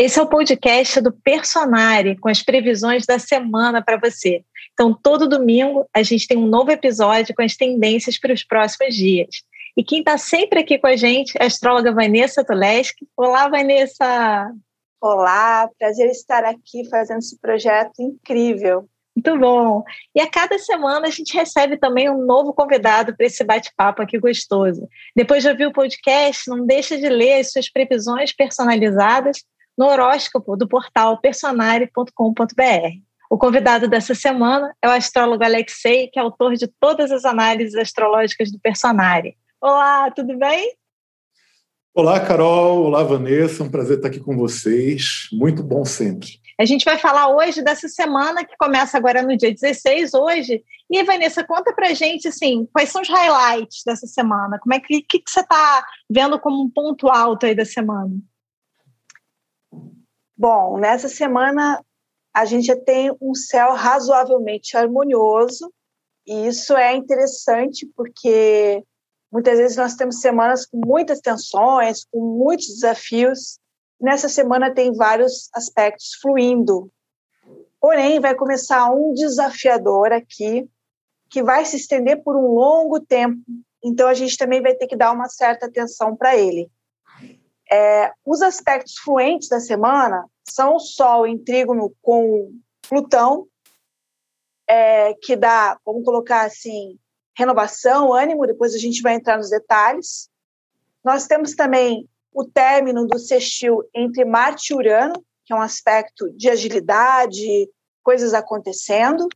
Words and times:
Esse 0.00 0.20
é 0.20 0.22
o 0.22 0.28
podcast 0.28 1.00
do 1.00 1.10
Personare, 1.10 2.16
com 2.20 2.28
as 2.28 2.40
previsões 2.40 3.04
da 3.04 3.18
semana 3.18 3.82
para 3.82 3.96
você. 3.96 4.44
Então, 4.72 4.94
todo 4.94 5.28
domingo 5.28 5.88
a 5.92 6.04
gente 6.04 6.28
tem 6.28 6.38
um 6.38 6.46
novo 6.46 6.70
episódio 6.70 7.34
com 7.34 7.42
as 7.42 7.56
tendências 7.56 8.16
para 8.16 8.32
os 8.32 8.44
próximos 8.44 8.94
dias. 8.94 9.42
E 9.76 9.82
quem 9.82 9.98
está 9.98 10.16
sempre 10.16 10.60
aqui 10.60 10.78
com 10.78 10.86
a 10.86 10.94
gente 10.94 11.36
é 11.36 11.42
a 11.42 11.46
astróloga 11.48 11.92
Vanessa 11.92 12.44
Tuleski. 12.44 13.08
Olá, 13.16 13.48
Vanessa! 13.48 14.52
Olá, 15.00 15.68
prazer 15.76 16.08
estar 16.10 16.44
aqui 16.44 16.88
fazendo 16.88 17.18
esse 17.18 17.36
projeto 17.40 17.98
incrível. 17.98 18.88
Muito 19.16 19.36
bom. 19.36 19.82
E 20.14 20.20
a 20.20 20.30
cada 20.30 20.60
semana 20.60 21.08
a 21.08 21.10
gente 21.10 21.34
recebe 21.34 21.76
também 21.76 22.08
um 22.08 22.24
novo 22.24 22.54
convidado 22.54 23.16
para 23.16 23.26
esse 23.26 23.42
bate-papo 23.42 24.00
aqui 24.00 24.16
gostoso. 24.16 24.88
Depois 25.16 25.42
de 25.42 25.48
ouvir 25.48 25.66
o 25.66 25.72
podcast, 25.72 26.48
não 26.48 26.64
deixa 26.64 26.96
de 26.96 27.08
ler 27.08 27.40
as 27.40 27.50
suas 27.50 27.68
previsões 27.68 28.32
personalizadas 28.32 29.42
no 29.78 29.86
horóscopo 29.86 30.56
do 30.56 30.66
portal 30.66 31.20
personare.com.br. 31.20 32.12
O 33.30 33.38
convidado 33.38 33.86
dessa 33.86 34.14
semana 34.14 34.74
é 34.82 34.88
o 34.88 34.90
astrólogo 34.90 35.44
Alexei, 35.44 36.08
que 36.08 36.18
é 36.18 36.22
autor 36.22 36.54
de 36.54 36.66
todas 36.80 37.12
as 37.12 37.24
análises 37.24 37.76
astrológicas 37.76 38.50
do 38.50 38.58
Personare. 38.58 39.36
Olá, 39.60 40.10
tudo 40.10 40.36
bem? 40.36 40.72
Olá, 41.94 42.18
Carol. 42.18 42.86
Olá, 42.86 43.04
Vanessa. 43.04 43.62
Um 43.62 43.70
prazer 43.70 43.98
estar 43.98 44.08
aqui 44.08 44.18
com 44.18 44.36
vocês. 44.36 45.28
Muito 45.32 45.62
bom 45.62 45.84
sempre. 45.84 46.28
A 46.58 46.64
gente 46.64 46.84
vai 46.84 46.98
falar 46.98 47.28
hoje 47.28 47.62
dessa 47.62 47.86
semana 47.86 48.44
que 48.44 48.56
começa 48.58 48.96
agora 48.96 49.22
no 49.22 49.36
dia 49.36 49.52
16, 49.52 50.14
hoje. 50.14 50.62
E, 50.90 51.04
Vanessa, 51.04 51.44
conta 51.44 51.72
pra 51.72 51.94
gente, 51.94 52.26
assim, 52.26 52.66
quais 52.72 52.88
são 52.88 53.02
os 53.02 53.08
highlights 53.08 53.82
dessa 53.84 54.06
semana? 54.06 54.58
Como 54.58 54.74
é 54.74 54.80
que, 54.80 55.02
que, 55.02 55.18
que 55.20 55.30
você 55.30 55.40
está 55.40 55.84
vendo 56.10 56.38
como 56.40 56.62
um 56.62 56.70
ponto 56.70 57.08
alto 57.08 57.46
aí 57.46 57.54
da 57.54 57.64
semana? 57.64 58.10
Bom, 60.38 60.78
nessa 60.78 61.08
semana 61.08 61.84
a 62.32 62.44
gente 62.44 62.66
já 62.66 62.76
tem 62.76 63.10
um 63.20 63.34
céu 63.34 63.72
razoavelmente 63.72 64.76
harmonioso, 64.76 65.72
e 66.26 66.46
isso 66.46 66.76
é 66.76 66.94
interessante 66.94 67.90
porque 67.96 68.84
muitas 69.32 69.58
vezes 69.58 69.76
nós 69.76 69.94
temos 69.94 70.20
semanas 70.20 70.64
com 70.64 70.80
muitas 70.86 71.20
tensões, 71.20 72.04
com 72.10 72.20
muitos 72.20 72.68
desafios, 72.68 73.58
Nessa 74.00 74.28
semana 74.28 74.72
tem 74.72 74.92
vários 74.92 75.50
aspectos 75.52 76.14
fluindo. 76.22 76.90
Porém, 77.80 78.20
vai 78.20 78.34
começar 78.34 78.90
um 78.90 79.12
desafiador 79.12 80.12
aqui, 80.12 80.68
que 81.28 81.42
vai 81.42 81.64
se 81.64 81.76
estender 81.76 82.22
por 82.22 82.36
um 82.36 82.54
longo 82.54 83.00
tempo. 83.00 83.40
Então, 83.82 84.08
a 84.08 84.14
gente 84.14 84.36
também 84.36 84.62
vai 84.62 84.74
ter 84.74 84.86
que 84.86 84.96
dar 84.96 85.12
uma 85.12 85.28
certa 85.28 85.66
atenção 85.66 86.16
para 86.16 86.36
ele. 86.36 86.70
É, 87.70 88.12
os 88.24 88.40
aspectos 88.40 88.94
fluentes 88.98 89.48
da 89.48 89.60
semana 89.60 90.24
são 90.50 90.78
Sol 90.78 91.26
em 91.26 91.38
trígono 91.38 91.92
com 92.02 92.52
Plutão, 92.88 93.46
é, 94.68 95.14
que 95.14 95.36
dá, 95.36 95.78
vamos 95.84 96.04
colocar 96.04 96.46
assim, 96.46 96.98
renovação, 97.36 98.12
ânimo, 98.12 98.46
depois 98.46 98.74
a 98.74 98.78
gente 98.78 99.00
vai 99.02 99.14
entrar 99.14 99.36
nos 99.36 99.50
detalhes. 99.50 100.28
Nós 101.04 101.26
temos 101.26 101.54
também 101.54 102.08
o 102.32 102.44
término 102.44 103.06
do 103.06 103.18
sextil 103.18 103.82
entre 103.94 104.24
Marte 104.24 104.72
e 104.72 104.76
Urano, 104.76 105.24
que 105.44 105.52
é 105.52 105.56
um 105.56 105.62
aspecto 105.62 106.30
de 106.36 106.50
agilidade, 106.50 107.70
coisas 108.02 108.34
acontecendo. 108.34 109.28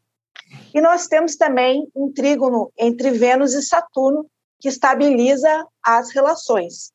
E 0.74 0.80
nós 0.80 1.06
temos 1.06 1.36
também 1.36 1.88
um 1.94 2.12
trígono 2.12 2.72
entre 2.78 3.10
Vênus 3.10 3.54
e 3.54 3.62
Saturno, 3.62 4.26
que 4.60 4.68
estabiliza 4.68 5.66
as 5.82 6.10
relações. 6.10 6.92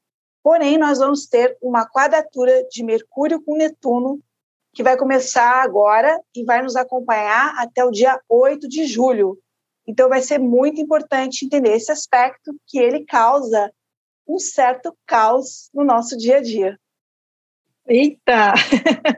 Porém, 0.48 0.78
nós 0.78 1.00
vamos 1.00 1.28
ter 1.28 1.58
uma 1.62 1.86
quadratura 1.86 2.66
de 2.72 2.81
Mercúrio 2.81 3.44
com 3.44 3.58
Netuno, 3.58 4.22
que 4.73 4.81
vai 4.81 4.95
começar 4.95 5.62
agora 5.62 6.17
e 6.34 6.45
vai 6.45 6.62
nos 6.62 6.78
acompanhar 6.78 7.53
até 7.58 7.84
o 7.84 7.92
dia 7.92 8.17
8 8.30 8.66
de 8.66 8.86
julho. 8.86 9.38
Então, 9.86 10.08
vai 10.08 10.22
ser 10.22 10.38
muito 10.40 10.80
importante 10.80 11.44
entender 11.44 11.74
esse 11.75 11.91
aspecto 11.91 12.56
que 12.66 12.80
ele 12.80 13.03
causa 13.03 13.69
um 14.25 14.40
certo 14.40 14.97
caos 15.06 15.69
no 15.74 15.84
nosso 15.84 16.16
dia 16.16 16.38
a 16.38 16.41
dia. 16.41 16.79
Eita! 17.85 18.53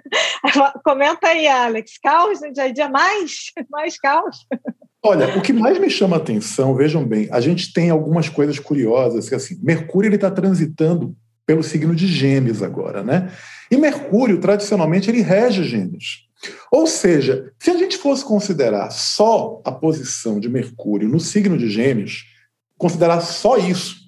Comenta 0.84 1.28
aí, 1.28 1.48
Alex. 1.48 2.00
Caos 2.00 2.42
no 2.42 2.52
dia 2.52 2.64
a 2.64 2.72
dia? 2.72 2.90
Mais? 2.90 3.52
Mais 3.70 4.00
caos? 4.00 4.48
Olha, 5.02 5.38
o 5.38 5.42
que 5.42 5.54
mais 5.54 5.80
me 5.80 5.90
chama 5.90 6.18
a 6.18 6.20
atenção, 6.20 6.76
vejam 6.76 7.06
bem, 7.06 7.30
a 7.32 7.40
gente 7.40 7.72
tem 7.72 7.90
algumas 7.90 8.28
coisas 8.28 8.60
curiosas, 8.60 9.30
que 9.30 9.36
assim, 9.36 9.58
Mercúrio 9.64 10.14
está 10.14 10.30
transitando 10.30 11.16
pelo 11.46 11.64
signo 11.64 11.96
de 11.96 12.06
Gêmeos 12.06 12.62
agora, 12.62 13.02
né? 13.02 13.32
E 13.72 13.78
Mercúrio, 13.78 14.40
tradicionalmente, 14.40 15.10
ele 15.10 15.22
rege 15.22 15.64
Gêmeos. 15.64 16.28
Ou 16.72 16.86
seja, 16.86 17.52
se 17.58 17.72
a 17.72 17.78
gente 17.78 17.98
fosse 17.98 18.26
considerar 18.26 18.92
só 18.92 19.62
a 19.64 19.72
posição 19.72 20.40
de 20.40 20.50
Mercúrio 20.50 21.08
no 21.08 21.20
signo 21.20 21.58
de 21.58 21.70
Gêmeos, 21.70 22.26
considerar 22.78 23.22
só 23.22 23.58
isso, 23.58 24.00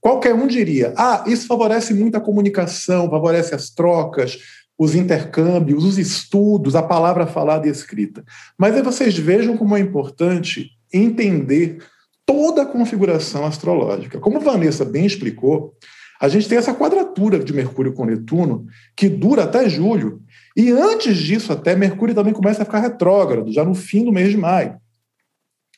Qualquer 0.00 0.34
um 0.34 0.46
diria: 0.46 0.94
ah, 0.96 1.24
isso 1.26 1.46
favorece 1.46 1.92
muito 1.92 2.16
a 2.16 2.20
comunicação, 2.20 3.10
favorece 3.10 3.54
as 3.54 3.68
trocas, 3.68 4.38
os 4.80 4.94
intercâmbios, 4.94 5.84
os 5.84 5.98
estudos, 5.98 6.74
a 6.74 6.82
palavra 6.82 7.26
falada 7.26 7.68
e 7.68 7.70
escrita. 7.70 8.24
Mas 8.56 8.74
aí 8.74 8.80
vocês 8.80 9.14
vejam 9.14 9.54
como 9.54 9.76
é 9.76 9.80
importante 9.80 10.70
entender 10.90 11.84
toda 12.24 12.62
a 12.62 12.66
configuração 12.66 13.44
astrológica. 13.44 14.18
Como 14.18 14.40
Vanessa 14.40 14.82
bem 14.82 15.04
explicou, 15.04 15.74
a 16.18 16.28
gente 16.28 16.48
tem 16.48 16.56
essa 16.56 16.72
quadratura 16.72 17.38
de 17.38 17.52
Mercúrio 17.52 17.92
com 17.92 18.06
Netuno 18.06 18.64
que 18.96 19.06
dura 19.06 19.44
até 19.44 19.68
julho. 19.68 20.22
E 20.56 20.70
antes 20.70 21.14
disso, 21.18 21.52
até 21.52 21.76
Mercúrio 21.76 22.14
também 22.14 22.32
começa 22.32 22.62
a 22.62 22.64
ficar 22.64 22.80
retrógrado, 22.80 23.52
já 23.52 23.62
no 23.62 23.74
fim 23.74 24.02
do 24.02 24.12
mês 24.12 24.30
de 24.30 24.38
maio. 24.38 24.80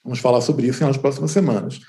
Vamos 0.04 0.20
falar 0.20 0.40
sobre 0.42 0.68
isso 0.68 0.86
nas 0.86 0.96
próximas 0.96 1.32
semanas. 1.32 1.80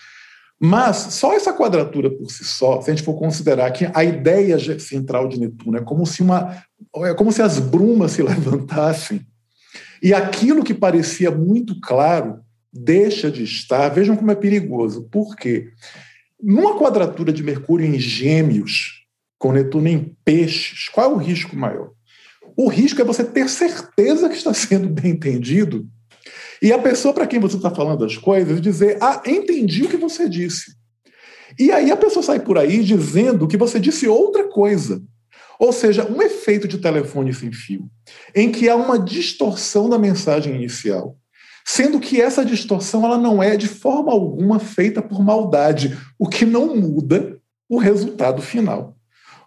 Mas 0.66 0.96
só 0.96 1.34
essa 1.34 1.51
quadratura 1.51 2.09
por 2.09 2.31
si 2.31 2.46
só, 2.46 2.79
se 2.79 2.90
a 2.90 2.96
gente 2.96 3.03
for 3.03 3.16
considerar 3.16 3.69
que 3.72 3.85
a 3.94 4.01
ideia 4.01 4.57
central 4.79 5.28
de 5.28 5.38
Netuno 5.38 5.78
é 5.78 5.81
como 5.81 6.06
se 6.06 6.22
uma 6.22 6.63
é 7.03 7.13
como 7.13 7.34
se 7.34 7.41
as 7.41 7.59
brumas 7.59 8.13
se 8.13 8.24
levantassem 8.24 9.28
e 10.02 10.13
aquilo 10.13 10.63
que 10.63 10.73
parecia 10.73 11.29
muito 11.29 11.78
claro 11.81 12.40
deixa 12.72 13.29
de 13.29 13.44
estar. 13.44 13.90
Vejam 13.90 14.16
como 14.16 14.31
é 14.31 14.35
perigoso. 14.35 15.03
Por 15.12 15.35
quê? 15.35 15.68
Numa 16.41 16.79
quadratura 16.79 17.34
de 17.34 17.44
Mercúrio 17.44 17.85
em 17.85 18.00
Gêmeos, 18.00 19.06
com 19.38 19.52
Netuno 19.52 19.90
em 19.90 20.16
Peixes, 20.23 20.88
qual 20.88 21.12
é 21.12 21.13
o 21.13 21.18
risco 21.18 21.57
maior? 21.57 21.91
O 22.56 22.69
risco 22.69 23.02
é 23.02 23.03
você 23.03 23.25
ter 23.25 23.50
certeza 23.50 24.29
que 24.29 24.38
está 24.38 24.53
sendo 24.53 24.88
bem 24.88 25.12
entendido 25.12 25.90
e 26.63 26.72
a 26.72 26.79
pessoa 26.79 27.13
para 27.13 27.28
quem 27.28 27.41
você 27.41 27.57
está 27.57 27.69
falando 27.69 28.06
as 28.06 28.16
coisas 28.16 28.62
dizer: 28.62 28.97
Ah, 29.01 29.22
entendi 29.25 29.84
o 29.84 29.90
que 29.90 29.97
você 29.97 30.29
disse. 30.29 30.74
E 31.59 31.69
aí 31.72 31.91
a 31.91 31.97
pessoa 31.97 32.24
sai 32.24 32.40
por 32.40 32.57
aí 32.57 32.81
dizendo 32.81 33.50
que 33.50 33.57
você 33.57 33.81
disse 33.81 34.07
outra 34.07 34.47
coisa. 34.47 35.03
Ou 35.59 35.73
seja, 35.73 36.09
um 36.09 36.22
efeito 36.22 36.66
de 36.68 36.78
telefone 36.78 37.34
sem 37.34 37.52
fio, 37.52 37.90
em 38.34 38.50
que 38.50 38.69
há 38.69 38.75
uma 38.75 38.97
distorção 38.97 39.90
da 39.90 40.00
mensagem 40.00 40.56
inicial, 40.56 41.18
sendo 41.66 42.00
que 42.00 42.19
essa 42.19 42.44
distorção 42.44 43.06
ela 43.06 43.18
não 43.18 43.44
é 43.44 43.56
de 43.57 43.68
forma 43.68 44.12
alguma 44.12 44.57
feita 44.57 45.02
por 45.02 45.22
maldade, 45.22 45.97
o 46.18 46.28
que 46.28 46.46
não 46.46 46.75
muda 46.75 47.38
o 47.69 47.78
resultado 47.78 48.41
final. 48.41 48.96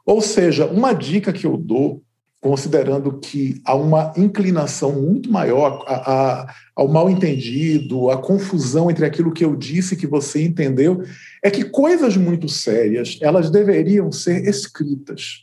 Ou 0.05 0.21
seja, 0.21 0.66
uma 0.66 0.93
dica 0.93 1.32
que 1.32 1.47
eu 1.47 1.56
dou 1.56 2.03
considerando 2.47 3.19
que 3.19 3.61
há 3.65 3.75
uma 3.75 4.12
inclinação 4.17 4.93
muito 4.93 5.29
maior 5.29 5.84
a, 5.89 6.12
a, 6.12 6.55
ao 6.77 6.87
mal 6.87 7.11
entendido, 7.11 8.09
a 8.09 8.19
confusão 8.19 8.89
entre 8.89 9.05
aquilo 9.05 9.33
que 9.33 9.45
eu 9.45 9.57
disse 9.57 9.95
e 9.95 9.97
que 9.97 10.07
você 10.07 10.45
entendeu, 10.45 11.03
é 11.43 11.51
que 11.51 11.65
coisas 11.65 12.17
muito 12.17 12.49
sérias 12.49 13.19
elas 13.21 13.51
deveriam 13.51 14.12
ser 14.12 14.47
escritas 14.47 15.41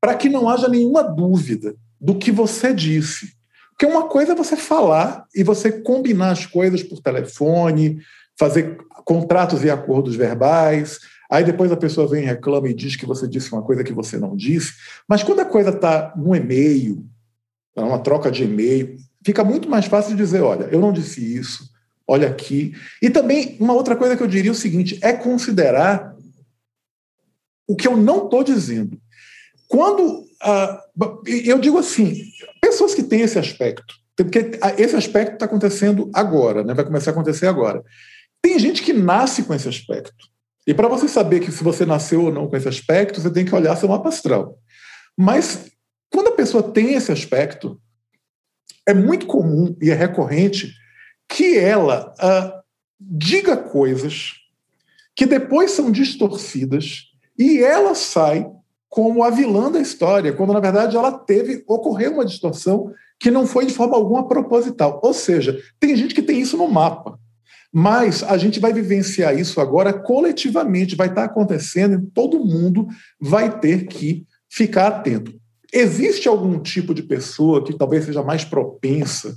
para 0.00 0.14
que 0.14 0.28
não 0.28 0.48
haja 0.48 0.68
nenhuma 0.68 1.02
dúvida 1.02 1.74
do 2.00 2.14
que 2.14 2.30
você 2.30 2.72
disse. 2.72 3.32
Porque 3.70 3.84
uma 3.84 4.06
coisa 4.06 4.34
é 4.34 4.36
você 4.36 4.56
falar 4.56 5.24
e 5.34 5.42
você 5.42 5.72
combinar 5.72 6.30
as 6.30 6.46
coisas 6.46 6.80
por 6.80 7.00
telefone, 7.00 7.98
fazer 8.38 8.76
contratos 9.04 9.64
e 9.64 9.70
acordos 9.70 10.14
verbais, 10.14 11.00
Aí 11.30 11.44
depois 11.44 11.72
a 11.72 11.76
pessoa 11.76 12.06
vem, 12.06 12.24
reclama 12.24 12.68
e 12.68 12.74
diz 12.74 12.96
que 12.96 13.06
você 13.06 13.26
disse 13.26 13.52
uma 13.52 13.62
coisa 13.62 13.82
que 13.82 13.92
você 13.92 14.18
não 14.18 14.36
disse. 14.36 14.74
Mas 15.08 15.22
quando 15.22 15.40
a 15.40 15.44
coisa 15.44 15.70
está 15.70 16.12
no 16.16 16.34
e-mail, 16.34 17.04
tá 17.74 17.84
uma 17.84 17.98
troca 17.98 18.30
de 18.30 18.44
e-mail, 18.44 18.96
fica 19.24 19.42
muito 19.42 19.68
mais 19.68 19.86
fácil 19.86 20.16
dizer: 20.16 20.42
olha, 20.42 20.64
eu 20.64 20.80
não 20.80 20.92
disse 20.92 21.20
isso, 21.36 21.70
olha 22.06 22.28
aqui. 22.28 22.74
E 23.00 23.10
também, 23.10 23.56
uma 23.58 23.72
outra 23.72 23.96
coisa 23.96 24.16
que 24.16 24.22
eu 24.22 24.28
diria 24.28 24.50
é 24.50 24.52
o 24.52 24.56
seguinte: 24.56 24.98
é 25.02 25.12
considerar 25.12 26.14
o 27.66 27.74
que 27.74 27.88
eu 27.88 27.96
não 27.96 28.24
estou 28.24 28.44
dizendo. 28.44 28.98
Quando. 29.68 30.24
Ah, 30.40 30.80
eu 31.26 31.58
digo 31.58 31.78
assim: 31.78 32.14
pessoas 32.60 32.94
que 32.94 33.02
têm 33.02 33.22
esse 33.22 33.38
aspecto, 33.38 33.94
porque 34.16 34.58
esse 34.78 34.94
aspecto 34.94 35.34
está 35.34 35.46
acontecendo 35.46 36.10
agora, 36.14 36.62
né? 36.62 36.74
vai 36.74 36.84
começar 36.84 37.10
a 37.10 37.12
acontecer 37.12 37.46
agora. 37.46 37.82
Tem 38.42 38.58
gente 38.58 38.82
que 38.82 38.92
nasce 38.92 39.42
com 39.42 39.54
esse 39.54 39.68
aspecto. 39.68 40.33
E 40.66 40.72
para 40.72 40.88
você 40.88 41.06
saber 41.06 41.40
que 41.40 41.52
se 41.52 41.62
você 41.62 41.84
nasceu 41.84 42.24
ou 42.24 42.32
não 42.32 42.48
com 42.48 42.56
esse 42.56 42.68
aspecto, 42.68 43.20
você 43.20 43.30
tem 43.30 43.44
que 43.44 43.54
olhar 43.54 43.76
seu 43.76 43.88
mapa 43.88 44.08
astral. 44.08 44.58
Mas 45.16 45.70
quando 46.10 46.28
a 46.28 46.36
pessoa 46.36 46.62
tem 46.62 46.94
esse 46.94 47.12
aspecto, 47.12 47.80
é 48.86 48.94
muito 48.94 49.26
comum 49.26 49.76
e 49.80 49.90
é 49.90 49.94
recorrente 49.94 50.72
que 51.28 51.58
ela 51.58 52.14
uh, 52.18 52.62
diga 53.00 53.56
coisas 53.56 54.32
que 55.16 55.26
depois 55.26 55.70
são 55.70 55.90
distorcidas 55.90 57.04
e 57.38 57.62
ela 57.62 57.94
sai 57.94 58.46
como 58.88 59.24
a 59.24 59.30
vilã 59.30 59.70
da 59.70 59.80
história, 59.80 60.32
quando 60.32 60.52
na 60.52 60.60
verdade 60.60 60.96
ela 60.96 61.10
teve 61.10 61.64
ocorreu 61.66 62.12
uma 62.12 62.24
distorção 62.24 62.92
que 63.18 63.30
não 63.30 63.46
foi 63.46 63.66
de 63.66 63.74
forma 63.74 63.96
alguma 63.96 64.28
proposital. 64.28 65.00
Ou 65.02 65.12
seja, 65.12 65.60
tem 65.80 65.96
gente 65.96 66.14
que 66.14 66.22
tem 66.22 66.40
isso 66.40 66.56
no 66.56 66.68
mapa. 66.68 67.18
Mas 67.76 68.22
a 68.22 68.36
gente 68.36 68.60
vai 68.60 68.72
vivenciar 68.72 69.36
isso 69.36 69.60
agora 69.60 69.92
coletivamente, 69.92 70.94
vai 70.94 71.08
estar 71.08 71.24
acontecendo 71.24 72.08
todo 72.14 72.38
mundo 72.38 72.86
vai 73.20 73.58
ter 73.58 73.88
que 73.88 74.24
ficar 74.48 74.86
atento. 74.86 75.34
Existe 75.72 76.28
algum 76.28 76.60
tipo 76.60 76.94
de 76.94 77.02
pessoa 77.02 77.64
que 77.64 77.76
talvez 77.76 78.04
seja 78.04 78.22
mais 78.22 78.44
propensa 78.44 79.36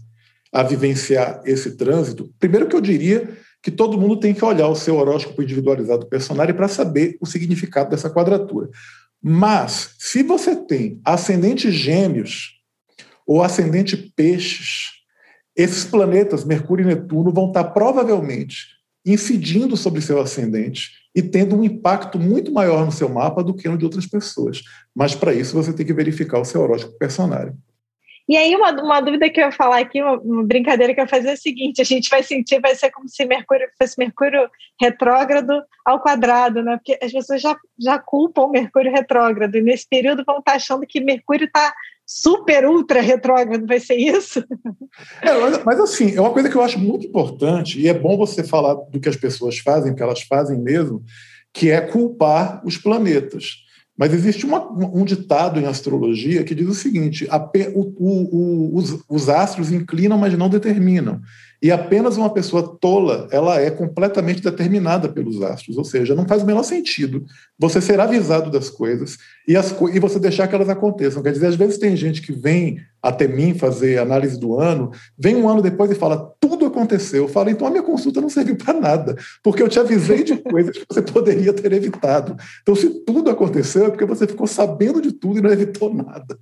a 0.54 0.62
vivenciar 0.62 1.42
esse 1.46 1.76
trânsito? 1.76 2.32
Primeiro 2.38 2.68
que 2.68 2.76
eu 2.76 2.82
diria 2.82 3.28
que 3.60 3.72
todo 3.72 3.98
mundo 4.00 4.20
tem 4.20 4.36
que 4.36 4.46
olhar 4.46 4.68
o 4.68 4.76
seu 4.76 4.98
horóscopo 4.98 5.42
individualizado 5.42 6.06
personário 6.06 6.54
para 6.54 6.68
saber 6.68 7.18
o 7.20 7.26
significado 7.26 7.90
dessa 7.90 8.08
quadratura. 8.08 8.70
Mas, 9.20 9.96
se 9.98 10.22
você 10.22 10.56
tem 10.56 11.02
ascendente 11.04 11.72
gêmeos 11.72 12.52
ou 13.26 13.42
ascendente 13.42 13.98
peixes, 14.16 14.97
esses 15.58 15.84
planetas, 15.84 16.46
Mercúrio 16.46 16.84
e 16.84 16.88
Netuno, 16.88 17.34
vão 17.34 17.48
estar 17.48 17.64
provavelmente 17.66 18.78
incidindo 19.04 19.76
sobre 19.76 20.02
seu 20.02 20.22
ascendente 20.22 20.92
e 21.16 21.22
tendo 21.22 21.58
um 21.58 21.64
impacto 21.64 22.20
muito 22.20 22.52
maior 22.52 22.86
no 22.86 22.92
seu 22.92 23.10
mapa 23.10 23.44
do 23.44 23.56
que 23.56 23.68
no 23.68 23.78
de 23.78 23.86
outras 23.86 24.06
pessoas. 24.06 24.62
Mas 24.96 25.16
para 25.16 25.34
isso 25.34 25.56
você 25.56 25.74
tem 25.74 25.86
que 25.86 25.94
verificar 25.94 26.40
o 26.40 26.46
seu 26.46 26.62
horóscopo 26.62 26.98
personário. 27.00 27.56
E 28.30 28.36
aí, 28.36 28.54
uma, 28.56 28.72
uma 28.84 29.00
dúvida 29.00 29.30
que 29.30 29.40
eu 29.40 29.46
ia 29.46 29.52
falar 29.54 29.80
aqui, 29.80 30.02
uma, 30.02 30.20
uma, 30.20 30.44
brincadeira 30.44 30.94
que 30.94 31.00
eu 31.00 31.06
ia 31.06 31.10
fazer 31.10 31.30
é 31.30 31.32
a 31.32 31.38
seguinte: 31.38 31.82
a 31.82 31.86
gente 31.86 32.10
vai 32.10 32.22
sentir, 32.22 32.60
vai 32.60 32.76
ser 32.76 32.92
como 32.92 33.08
se 33.08 33.26
Mercúrio 33.26 33.68
fosse 33.78 33.96
Mercúrio 33.98 34.50
retrógrado 34.80 35.64
ao 35.86 36.02
quadrado, 36.02 36.62
né? 36.62 36.76
Porque 36.76 37.00
as 37.02 37.12
pessoas 37.12 37.42
já, 37.42 37.58
já 37.80 37.98
culpam 37.98 38.50
Mercúrio 38.50 38.92
retrógrado, 38.92 39.56
e 39.56 39.62
nesse 39.62 39.88
período 39.88 40.26
vão 40.26 40.40
estar 40.40 40.56
achando 40.56 40.86
que 40.86 41.00
Mercúrio 41.00 41.46
está 41.46 41.74
super 42.08 42.66
ultra 42.66 43.02
retrógrado, 43.02 43.68
vai 43.68 43.82
ser 43.82 43.96
isso? 43.96 44.40
É, 45.22 45.38
mas, 45.40 45.64
mas, 45.66 45.80
assim, 45.82 46.16
é 46.16 46.22
uma 46.22 46.32
coisa 46.32 46.50
que 46.50 46.56
eu 46.56 46.64
acho 46.64 46.80
muito 46.80 47.06
importante, 47.06 47.80
e 47.82 47.90
é 47.90 47.94
bom 47.94 48.18
você 48.18 48.44
falar 48.44 48.76
do 48.76 49.00
que 49.00 49.10
as 49.10 49.18
pessoas 49.18 49.60
fazem, 49.60 49.94
que 49.94 50.02
elas 50.02 50.22
fazem 50.22 50.58
mesmo, 50.58 51.04
que 51.54 51.70
é 51.70 51.82
culpar 51.82 52.62
os 52.66 52.78
planetas. 52.78 53.68
Mas 53.98 54.14
existe 54.14 54.46
uma, 54.46 54.72
um 54.72 55.04
ditado 55.04 55.60
em 55.60 55.66
astrologia 55.66 56.44
que 56.44 56.54
diz 56.54 56.68
o 56.68 56.74
seguinte: 56.74 57.28
a, 57.30 57.38
o, 57.74 57.94
o, 57.98 58.78
os, 58.78 59.04
os 59.10 59.28
astros 59.28 59.72
inclinam, 59.72 60.18
mas 60.18 60.38
não 60.38 60.50
determinam. 60.50 61.20
E 61.62 61.72
apenas 61.72 62.18
uma 62.18 62.30
pessoa 62.30 62.78
tola, 62.80 63.28
ela 63.32 63.60
é 63.60 63.72
completamente 63.72 64.42
determinada 64.42 65.10
pelos 65.10 65.42
astros, 65.42 65.78
ou 65.78 65.84
seja, 65.84 66.14
não 66.14 66.28
faz 66.28 66.44
o 66.44 66.46
menor 66.46 66.64
sentido 66.64 67.26
você 67.58 67.82
ser 67.82 68.00
avisado 68.00 68.52
das 68.52 68.70
coisas 68.70 69.18
e, 69.48 69.56
as, 69.56 69.76
e 69.92 70.00
você 70.00 70.20
deixar 70.20 70.48
que 70.48 70.54
elas 70.54 70.70
aconteçam. 70.70 71.24
Quer 71.24 71.32
dizer, 71.32 71.48
às 71.48 71.56
vezes 71.56 71.80
tem 71.80 71.96
gente 71.96 72.22
que 72.22 72.32
vem 72.32 72.80
até 73.02 73.28
mim 73.28 73.56
fazer 73.56 73.98
análise 73.98 74.40
do 74.40 74.60
ano, 74.60 74.92
vem 75.18 75.36
um 75.36 75.50
ano 75.50 75.62
depois 75.62 75.90
e 75.90 75.96
fala, 75.96 76.32
tudo 76.40 76.68
aconteceu. 76.68 77.24
Eu 77.24 77.30
falo, 77.30 77.50
então 77.50 77.68
a 77.68 77.72
minha 77.72 77.84
consulta 77.84 78.22
não 78.22 78.30
serviu 78.30 78.56
para 78.56 78.80
nada, 78.80 79.16
porque 79.44 79.64
eu 79.64 79.68
te 79.68 79.80
avisei 79.80 80.24
de 80.24 80.38
coisas 80.38 80.78
que 80.78 80.86
você 80.88 81.02
poderia 81.02 81.54
ter 81.54 81.74
evitado. 81.74 82.36
Então, 82.62 82.76
se 82.76 82.90
tudo 83.04 83.32
aconteceu, 83.32 83.86
é 83.86 83.90
porque 83.90 84.06
você 84.06 84.28
ficou 84.28 84.46
sabendo 84.46 85.02
de 85.02 85.12
tudo 85.12 85.40
e 85.40 85.42
não 85.42 85.50
evitou 85.50 85.92
nada 85.92 86.38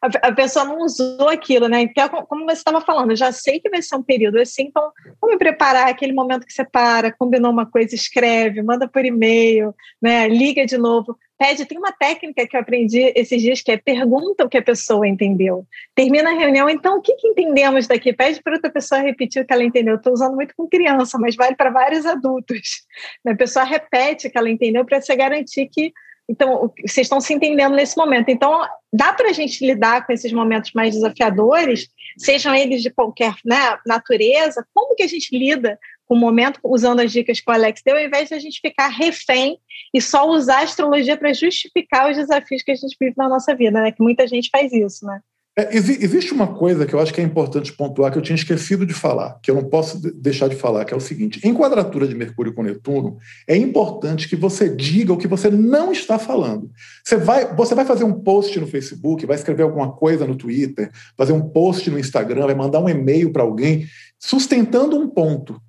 a, 0.00 0.32
pessoa 0.32 0.64
não 0.64 0.78
usou 0.78 1.28
aquilo, 1.28 1.68
né? 1.68 1.82
Então, 1.82 2.08
como 2.26 2.44
você 2.44 2.52
estava 2.54 2.80
falando, 2.80 3.14
já 3.14 3.30
sei 3.32 3.60
que 3.60 3.68
vai 3.68 3.82
ser 3.82 3.96
um 3.96 4.02
período 4.02 4.38
assim, 4.40 4.64
então 4.64 4.90
vamos 5.20 5.34
me 5.34 5.38
preparar 5.38 5.88
aquele 5.88 6.12
momento 6.12 6.46
que 6.46 6.52
você 6.52 6.64
para, 6.64 7.12
combinou 7.12 7.50
uma 7.50 7.66
coisa, 7.66 7.94
escreve, 7.94 8.62
manda 8.62 8.88
por 8.88 9.04
e-mail, 9.04 9.74
né? 10.00 10.26
Liga 10.26 10.64
de 10.64 10.78
novo. 10.78 11.18
Pede, 11.38 11.64
tem 11.64 11.78
uma 11.78 11.92
técnica 11.92 12.46
que 12.46 12.56
eu 12.56 12.60
aprendi 12.60 13.12
esses 13.14 13.40
dias 13.40 13.62
que 13.62 13.72
é 13.72 13.76
pergunta 13.76 14.44
o 14.44 14.48
que 14.48 14.58
a 14.58 14.62
pessoa 14.62 15.08
entendeu. 15.08 15.66
Termina 15.94 16.30
a 16.30 16.34
reunião, 16.34 16.68
então 16.68 16.98
o 16.98 17.02
que, 17.02 17.14
que 17.14 17.28
entendemos 17.28 17.86
daqui? 17.86 18.12
Pede 18.12 18.42
para 18.42 18.54
outra 18.54 18.70
pessoa 18.70 19.00
repetir 19.00 19.42
o 19.42 19.46
que 19.46 19.52
ela 19.52 19.64
entendeu. 19.64 19.96
Estou 19.96 20.12
usando 20.12 20.34
muito 20.34 20.54
com 20.54 20.68
criança, 20.68 21.18
mas 21.18 21.36
vale 21.36 21.56
para 21.56 21.70
vários 21.70 22.04
adultos. 22.04 22.84
A 23.26 23.34
pessoa 23.34 23.64
repete 23.64 24.26
o 24.26 24.30
que 24.30 24.36
ela 24.36 24.50
entendeu 24.50 24.84
para 24.84 25.00
se 25.00 25.14
garantir 25.14 25.66
que 25.66 25.92
então, 26.30 26.72
vocês 26.86 27.06
estão 27.06 27.20
se 27.20 27.34
entendendo 27.34 27.74
nesse 27.74 27.96
momento. 27.96 28.28
Então, 28.28 28.62
dá 28.92 29.12
para 29.12 29.30
a 29.30 29.32
gente 29.32 29.66
lidar 29.66 30.06
com 30.06 30.12
esses 30.12 30.32
momentos 30.32 30.70
mais 30.72 30.94
desafiadores, 30.94 31.88
sejam 32.16 32.54
eles 32.54 32.82
de 32.82 32.90
qualquer 32.90 33.34
né, 33.44 33.76
natureza. 33.84 34.64
Como 34.72 34.94
que 34.94 35.02
a 35.02 35.08
gente 35.08 35.36
lida 35.36 35.76
com 36.06 36.14
o 36.14 36.18
momento 36.18 36.60
usando 36.62 37.00
as 37.00 37.10
dicas 37.10 37.40
que 37.40 37.50
o 37.50 37.52
Alex 37.52 37.82
deu, 37.84 37.96
ao 37.96 38.02
invés 38.02 38.28
de 38.28 38.36
a 38.36 38.38
gente 38.38 38.60
ficar 38.60 38.86
refém 38.86 39.58
e 39.92 40.00
só 40.00 40.28
usar 40.28 40.58
a 40.58 40.62
astrologia 40.62 41.16
para 41.16 41.32
justificar 41.32 42.08
os 42.08 42.16
desafios 42.16 42.62
que 42.62 42.70
a 42.70 42.76
gente 42.76 42.96
vive 43.00 43.14
na 43.16 43.28
nossa 43.28 43.52
vida, 43.52 43.80
né? 43.80 43.90
Que 43.90 44.02
muita 44.02 44.24
gente 44.28 44.50
faz 44.52 44.72
isso, 44.72 45.04
né? 45.04 45.20
É, 45.58 45.76
existe 45.76 46.32
uma 46.32 46.46
coisa 46.46 46.86
que 46.86 46.94
eu 46.94 47.00
acho 47.00 47.12
que 47.12 47.20
é 47.20 47.24
importante 47.24 47.72
pontuar, 47.72 48.12
que 48.12 48.16
eu 48.16 48.22
tinha 48.22 48.36
esquecido 48.36 48.86
de 48.86 48.94
falar, 48.94 49.36
que 49.42 49.50
eu 49.50 49.54
não 49.56 49.64
posso 49.64 50.00
deixar 50.14 50.48
de 50.48 50.54
falar, 50.54 50.84
que 50.84 50.94
é 50.94 50.96
o 50.96 51.00
seguinte: 51.00 51.40
em 51.42 51.52
quadratura 51.52 52.06
de 52.06 52.14
Mercúrio 52.14 52.54
com 52.54 52.62
Netuno, 52.62 53.18
é 53.48 53.56
importante 53.56 54.28
que 54.28 54.36
você 54.36 54.68
diga 54.68 55.12
o 55.12 55.16
que 55.16 55.26
você 55.26 55.50
não 55.50 55.90
está 55.90 56.18
falando. 56.20 56.70
Você 57.04 57.16
vai, 57.16 57.52
você 57.54 57.74
vai 57.74 57.84
fazer 57.84 58.04
um 58.04 58.12
post 58.12 58.58
no 58.60 58.66
Facebook, 58.66 59.26
vai 59.26 59.36
escrever 59.36 59.64
alguma 59.64 59.92
coisa 59.92 60.24
no 60.24 60.36
Twitter, 60.36 60.90
fazer 61.16 61.32
um 61.32 61.48
post 61.48 61.90
no 61.90 61.98
Instagram, 61.98 62.46
vai 62.46 62.54
mandar 62.54 62.78
um 62.80 62.88
e-mail 62.88 63.32
para 63.32 63.42
alguém, 63.42 63.86
sustentando 64.20 64.96
um 64.96 65.08
ponto. 65.08 65.60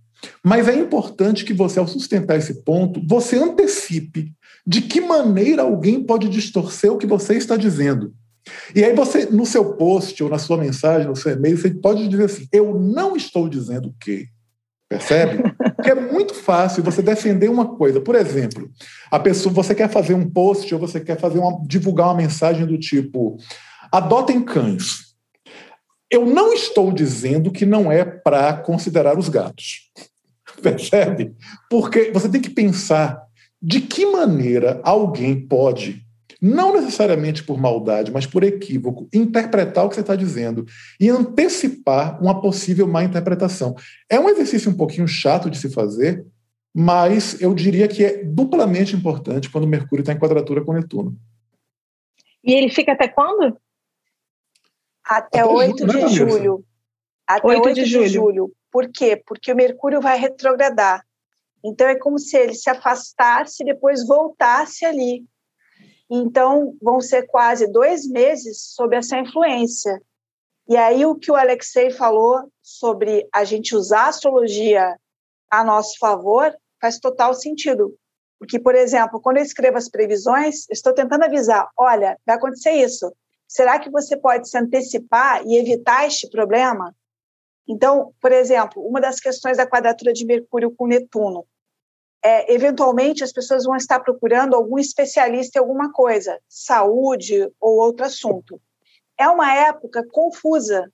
Mas 0.44 0.68
é 0.68 0.76
importante 0.76 1.44
que 1.44 1.54
você, 1.54 1.80
ao 1.80 1.88
sustentar 1.88 2.38
esse 2.38 2.64
ponto, 2.64 3.02
você 3.08 3.36
antecipe 3.38 4.32
de 4.66 4.82
que 4.82 5.02
maneira 5.02 5.64
alguém 5.64 6.04
pode 6.04 6.30
distorcer 6.30 6.94
o 6.94 6.98
que 6.98 7.08
você 7.08 7.36
está 7.36 7.58
dizendo. 7.58 8.14
E 8.76 8.84
aí 8.84 8.94
você, 8.96 9.26
no 9.26 9.46
seu 9.46 9.74
post 9.74 10.24
ou 10.24 10.30
na 10.30 10.40
sua 10.40 10.58
mensagem, 10.58 11.08
no 11.08 11.16
seu 11.16 11.34
e-mail, 11.34 11.58
você 11.58 11.70
pode 11.70 12.08
dizer 12.08 12.26
assim, 12.26 12.48
eu 12.52 12.78
não 12.80 13.16
estou 13.16 13.48
dizendo 13.48 13.94
que. 14.00 14.28
Percebe? 14.90 15.44
Porque 15.76 15.92
é 15.92 15.96
muito 15.96 16.34
fácil 16.34 16.84
você 16.84 17.02
defender 17.02 17.50
uma 17.50 17.76
coisa. 17.76 18.02
Por 18.02 18.16
exemplo, 18.16 18.70
a 19.10 19.20
pessoa, 19.20 19.54
você 19.54 19.74
quer 19.74 19.90
fazer 19.90 20.14
um 20.14 20.30
post 20.30 20.74
ou 20.74 20.80
você 20.80 21.00
quer 21.00 21.18
fazer 21.20 21.40
uma, 21.40 21.62
divulgar 21.66 22.08
uma 22.08 22.16
mensagem 22.16 22.66
do 22.66 22.78
tipo 22.78 23.38
adotem 23.92 24.42
cães. 24.42 25.12
Eu 26.10 26.26
não 26.26 26.54
estou 26.54 26.92
dizendo 26.92 27.52
que 27.52 27.66
não 27.66 27.92
é 27.92 28.04
para 28.04 28.54
considerar 28.54 29.18
os 29.18 29.30
gatos. 29.30 29.92
Percebe? 30.62 31.34
Porque 31.70 32.12
você 32.12 32.30
tem 32.30 32.42
que 32.42 32.50
pensar 32.50 33.22
de 33.62 33.82
que 33.82 34.06
maneira 34.06 34.82
alguém 34.84 35.40
pode 35.48 36.06
não 36.42 36.74
necessariamente 36.74 37.44
por 37.44 37.60
maldade, 37.60 38.12
mas 38.12 38.26
por 38.26 38.44
equívoco, 38.44 39.08
interpretar 39.14 39.86
o 39.86 39.90
que 39.90 39.96
você 39.96 40.02
está 40.02 40.16
dizendo 40.16 40.66
e 41.00 41.08
antecipar 41.08 42.20
uma 42.22 42.42
possível 42.42 42.88
má 42.88 43.04
interpretação. 43.04 43.76
É 44.10 44.20
um 44.20 44.28
exercício 44.28 44.72
um 44.72 44.76
pouquinho 44.76 45.08
chato 45.08 45.52
de 45.52 45.58
se 45.58 45.72
fazer, 45.72 46.26
mas 46.74 47.40
eu 47.40 47.54
diria 47.54 47.88
que 47.88 48.04
é 48.04 48.24
duplamente 48.24 48.96
importante 48.96 49.52
quando 49.52 49.68
Mercúrio 49.68 50.02
está 50.02 50.14
em 50.14 50.20
quadratura 50.20 50.64
com 50.64 50.74
Netuno. 50.74 51.16
E 52.44 52.54
ele 52.54 52.70
fica 52.70 52.94
até 52.94 53.08
quando? 53.08 53.56
Até, 55.06 55.42
até 55.42 55.46
8 55.46 55.86
de 55.86 56.08
julho. 56.08 56.66
Até 57.28 57.48
8, 57.48 57.66
8 57.68 57.76
de, 57.76 57.86
julho. 57.86 58.04
de 58.08 58.14
julho. 58.14 58.54
Por 58.72 58.90
quê? 58.90 59.22
Porque 59.28 59.52
o 59.52 59.56
Mercúrio 59.56 60.02
vai 60.02 60.18
retrogradar. 60.18 61.06
Então 61.64 61.88
é 61.88 61.96
como 61.96 62.18
se 62.18 62.36
ele 62.36 62.56
se 62.56 62.70
afastasse 62.70 63.62
e 63.62 63.66
depois 63.66 64.08
voltasse 64.08 64.86
ali. 64.86 65.24
Então, 66.14 66.76
vão 66.82 67.00
ser 67.00 67.26
quase 67.28 67.72
dois 67.72 68.06
meses 68.06 68.74
sob 68.76 68.98
essa 68.98 69.18
influência. 69.18 70.02
E 70.68 70.76
aí, 70.76 71.06
o 71.06 71.16
que 71.16 71.32
o 71.32 71.36
Alexei 71.36 71.90
falou 71.90 72.52
sobre 72.62 73.26
a 73.34 73.46
gente 73.46 73.74
usar 73.74 74.02
a 74.02 74.10
astrologia 74.10 74.98
a 75.50 75.64
nosso 75.64 75.98
favor 75.98 76.54
faz 76.82 77.00
total 77.00 77.34
sentido. 77.34 77.96
Porque, 78.38 78.60
por 78.60 78.76
exemplo, 78.76 79.22
quando 79.22 79.38
eu 79.38 79.44
escrevo 79.44 79.78
as 79.78 79.88
previsões, 79.88 80.66
estou 80.70 80.94
tentando 80.94 81.24
avisar: 81.24 81.70
olha, 81.78 82.18
vai 82.26 82.36
acontecer 82.36 82.72
isso. 82.72 83.10
Será 83.48 83.80
que 83.80 83.90
você 83.90 84.18
pode 84.18 84.50
se 84.50 84.58
antecipar 84.58 85.46
e 85.48 85.56
evitar 85.56 86.06
este 86.08 86.30
problema? 86.30 86.94
Então, 87.66 88.14
por 88.20 88.34
exemplo, 88.34 88.86
uma 88.86 89.00
das 89.00 89.22
questões 89.22 89.56
da 89.56 89.68
quadratura 89.68 90.12
de 90.12 90.26
Mercúrio 90.26 90.74
com 90.76 90.88
Netuno 90.88 91.46
é, 92.24 92.54
eventualmente 92.54 93.24
as 93.24 93.32
pessoas 93.32 93.64
vão 93.64 93.76
estar 93.76 94.00
procurando 94.00 94.56
algum 94.56 94.78
especialista 94.78 95.58
em 95.58 95.62
alguma 95.62 95.92
coisa, 95.92 96.40
saúde 96.48 97.50
ou 97.60 97.78
outro 97.78 98.06
assunto. 98.06 98.62
É 99.18 99.28
uma 99.28 99.54
época 99.54 100.06
confusa. 100.12 100.92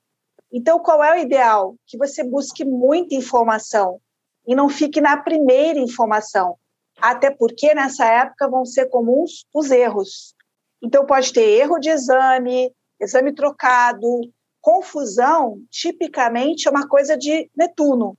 Então, 0.50 0.78
qual 0.78 1.04
é 1.04 1.12
o 1.12 1.22
ideal? 1.22 1.76
Que 1.86 1.98
você 1.98 2.24
busque 2.24 2.64
muita 2.64 3.14
informação 3.14 4.00
e 4.46 4.54
não 4.54 4.68
fique 4.68 5.00
na 5.00 5.16
primeira 5.16 5.78
informação. 5.78 6.56
Até 7.00 7.30
porque 7.30 7.74
nessa 7.74 8.06
época 8.06 8.48
vão 8.48 8.64
ser 8.64 8.86
comuns 8.86 9.46
os 9.54 9.70
erros. 9.70 10.34
Então, 10.82 11.04
pode 11.04 11.32
ter 11.32 11.42
erro 11.42 11.78
de 11.78 11.90
exame, 11.90 12.72
exame 13.00 13.34
trocado, 13.34 14.20
confusão, 14.60 15.60
tipicamente, 15.70 16.66
é 16.66 16.70
uma 16.70 16.88
coisa 16.88 17.16
de 17.16 17.50
Netuno. 17.56 18.16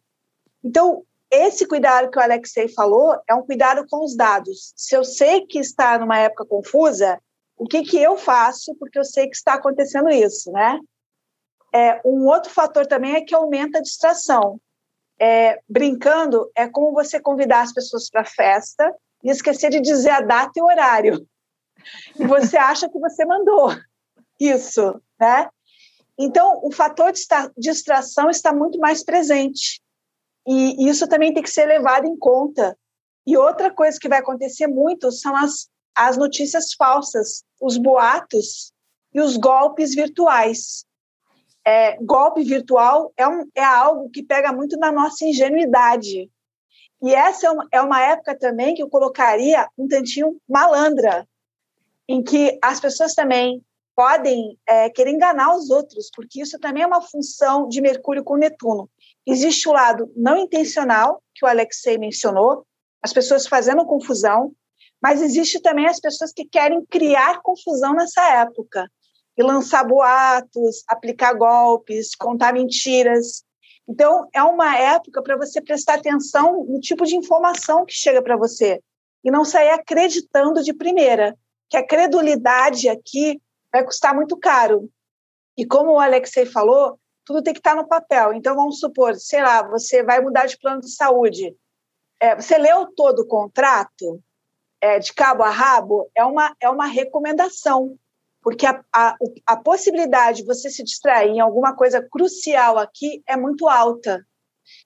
Então, 0.63 1.03
esse 1.31 1.67
cuidado 1.67 2.09
que 2.09 2.17
o 2.17 2.21
Alexei 2.21 2.67
falou 2.67 3.19
é 3.29 3.35
um 3.35 3.45
cuidado 3.45 3.85
com 3.87 4.03
os 4.03 4.15
dados. 4.15 4.73
Se 4.75 4.95
eu 4.95 5.03
sei 5.03 5.45
que 5.45 5.59
está 5.59 5.97
numa 5.97 6.17
época 6.17 6.45
confusa, 6.45 7.21
o 7.57 7.67
que, 7.67 7.83
que 7.83 7.97
eu 7.97 8.17
faço 8.17 8.75
porque 8.75 8.97
eu 8.97 9.03
sei 9.03 9.27
que 9.27 9.35
está 9.35 9.55
acontecendo 9.55 10.09
isso, 10.09 10.51
né? 10.51 10.79
É, 11.73 12.01
um 12.03 12.25
outro 12.25 12.51
fator 12.51 12.87
também 12.87 13.15
é 13.15 13.21
que 13.21 13.35
aumenta 13.35 13.77
a 13.77 13.81
distração. 13.81 14.59
É, 15.21 15.59
brincando, 15.67 16.49
é 16.55 16.67
como 16.67 16.93
você 16.93 17.19
convidar 17.19 17.61
as 17.61 17.73
pessoas 17.73 18.09
para 18.09 18.23
festa 18.23 18.95
e 19.23 19.29
esquecer 19.29 19.69
de 19.69 19.81
dizer 19.81 20.11
a 20.11 20.21
data 20.21 20.53
e 20.55 20.61
o 20.61 20.65
horário. 20.65 21.27
E 22.17 22.25
você 22.25 22.57
acha 22.57 22.89
que 22.89 22.97
você 22.97 23.25
mandou 23.25 23.69
isso, 24.39 24.99
né? 25.19 25.49
Então, 26.17 26.59
o 26.63 26.71
fator 26.71 27.11
de 27.11 27.21
distração 27.57 28.29
está 28.29 28.53
muito 28.53 28.79
mais 28.79 29.03
presente. 29.03 29.81
E 30.51 30.89
isso 30.89 31.07
também 31.07 31.31
tem 31.31 31.43
que 31.43 31.49
ser 31.51 31.67
levado 31.67 32.07
em 32.07 32.17
conta. 32.17 32.75
E 33.27 33.37
outra 33.37 33.71
coisa 33.71 33.99
que 33.99 34.09
vai 34.09 34.17
acontecer 34.17 34.65
muito 34.65 35.11
são 35.11 35.35
as, 35.35 35.69
as 35.95 36.17
notícias 36.17 36.73
falsas, 36.73 37.43
os 37.61 37.77
boatos 37.77 38.73
e 39.13 39.21
os 39.21 39.37
golpes 39.37 39.93
virtuais. 39.93 40.87
É, 41.63 41.97
golpe 41.97 42.41
virtual 42.41 43.13
é, 43.15 43.27
um, 43.27 43.47
é 43.53 43.63
algo 43.63 44.09
que 44.09 44.23
pega 44.23 44.51
muito 44.51 44.75
na 44.79 44.91
nossa 44.91 45.23
ingenuidade. 45.23 46.31
E 46.99 47.13
essa 47.13 47.45
é 47.45 47.51
uma, 47.51 47.67
é 47.71 47.81
uma 47.81 48.01
época 48.01 48.35
também 48.35 48.73
que 48.73 48.81
eu 48.81 48.89
colocaria 48.89 49.69
um 49.77 49.87
tantinho 49.87 50.41
malandra, 50.49 51.27
em 52.07 52.23
que 52.23 52.57
as 52.59 52.79
pessoas 52.79 53.13
também 53.13 53.63
podem 53.95 54.57
é, 54.67 54.89
querer 54.89 55.11
enganar 55.11 55.55
os 55.55 55.69
outros, 55.69 56.09
porque 56.15 56.41
isso 56.41 56.57
também 56.57 56.81
é 56.81 56.87
uma 56.87 57.03
função 57.03 57.67
de 57.69 57.81
Mercúrio 57.81 58.23
com 58.23 58.35
Netuno. 58.35 58.89
Existe 59.29 59.69
o 59.69 59.71
lado 59.71 60.11
não 60.15 60.37
intencional, 60.37 61.21
que 61.35 61.45
o 61.45 61.47
Alexei 61.47 61.99
mencionou, 61.99 62.65
as 62.99 63.13
pessoas 63.13 63.45
fazendo 63.45 63.85
confusão, 63.85 64.51
mas 64.99 65.21
existe 65.21 65.61
também 65.61 65.85
as 65.85 65.99
pessoas 65.99 66.33
que 66.33 66.45
querem 66.45 66.83
criar 66.85 67.39
confusão 67.43 67.93
nessa 67.93 68.27
época 68.41 68.89
e 69.37 69.43
lançar 69.43 69.83
boatos, 69.85 70.83
aplicar 70.87 71.33
golpes, 71.33 72.15
contar 72.15 72.53
mentiras. 72.53 73.43
Então, 73.87 74.27
é 74.33 74.41
uma 74.41 74.75
época 74.75 75.21
para 75.21 75.37
você 75.37 75.61
prestar 75.61 75.95
atenção 75.95 76.65
no 76.65 76.79
tipo 76.79 77.05
de 77.05 77.15
informação 77.15 77.85
que 77.85 77.93
chega 77.93 78.23
para 78.23 78.35
você 78.35 78.81
e 79.23 79.29
não 79.29 79.45
sair 79.45 79.69
acreditando 79.69 80.63
de 80.63 80.73
primeira, 80.73 81.37
que 81.69 81.77
a 81.77 81.85
credulidade 81.85 82.89
aqui 82.89 83.39
vai 83.71 83.85
custar 83.85 84.15
muito 84.15 84.35
caro. 84.35 84.89
E 85.55 85.67
como 85.67 85.91
o 85.91 85.99
Alexei 85.99 86.47
falou, 86.47 86.99
tudo 87.29 87.43
tem 87.43 87.53
que 87.53 87.59
estar 87.59 87.75
no 87.75 87.87
papel. 87.87 88.33
Então, 88.33 88.55
vamos 88.55 88.79
supor, 88.79 89.15
sei 89.15 89.43
lá, 89.43 89.61
você 89.61 90.01
vai 90.01 90.19
mudar 90.19 90.47
de 90.47 90.57
plano 90.57 90.81
de 90.81 90.91
saúde. 90.91 91.55
É, 92.19 92.35
você 92.35 92.57
leu 92.57 92.87
todo 92.87 93.19
o 93.19 93.27
contrato, 93.27 94.19
é, 94.81 94.97
de 94.97 95.13
cabo 95.13 95.43
a 95.43 95.51
rabo, 95.51 96.09
é 96.15 96.25
uma, 96.25 96.55
é 96.59 96.67
uma 96.67 96.87
recomendação, 96.87 97.95
porque 98.41 98.65
a, 98.65 98.83
a, 98.91 99.15
a 99.45 99.57
possibilidade 99.57 100.39
de 100.39 100.47
você 100.47 100.71
se 100.71 100.83
distrair 100.83 101.29
em 101.29 101.39
alguma 101.39 101.75
coisa 101.75 102.01
crucial 102.01 102.79
aqui 102.79 103.21
é 103.27 103.37
muito 103.37 103.67
alta. 103.67 104.25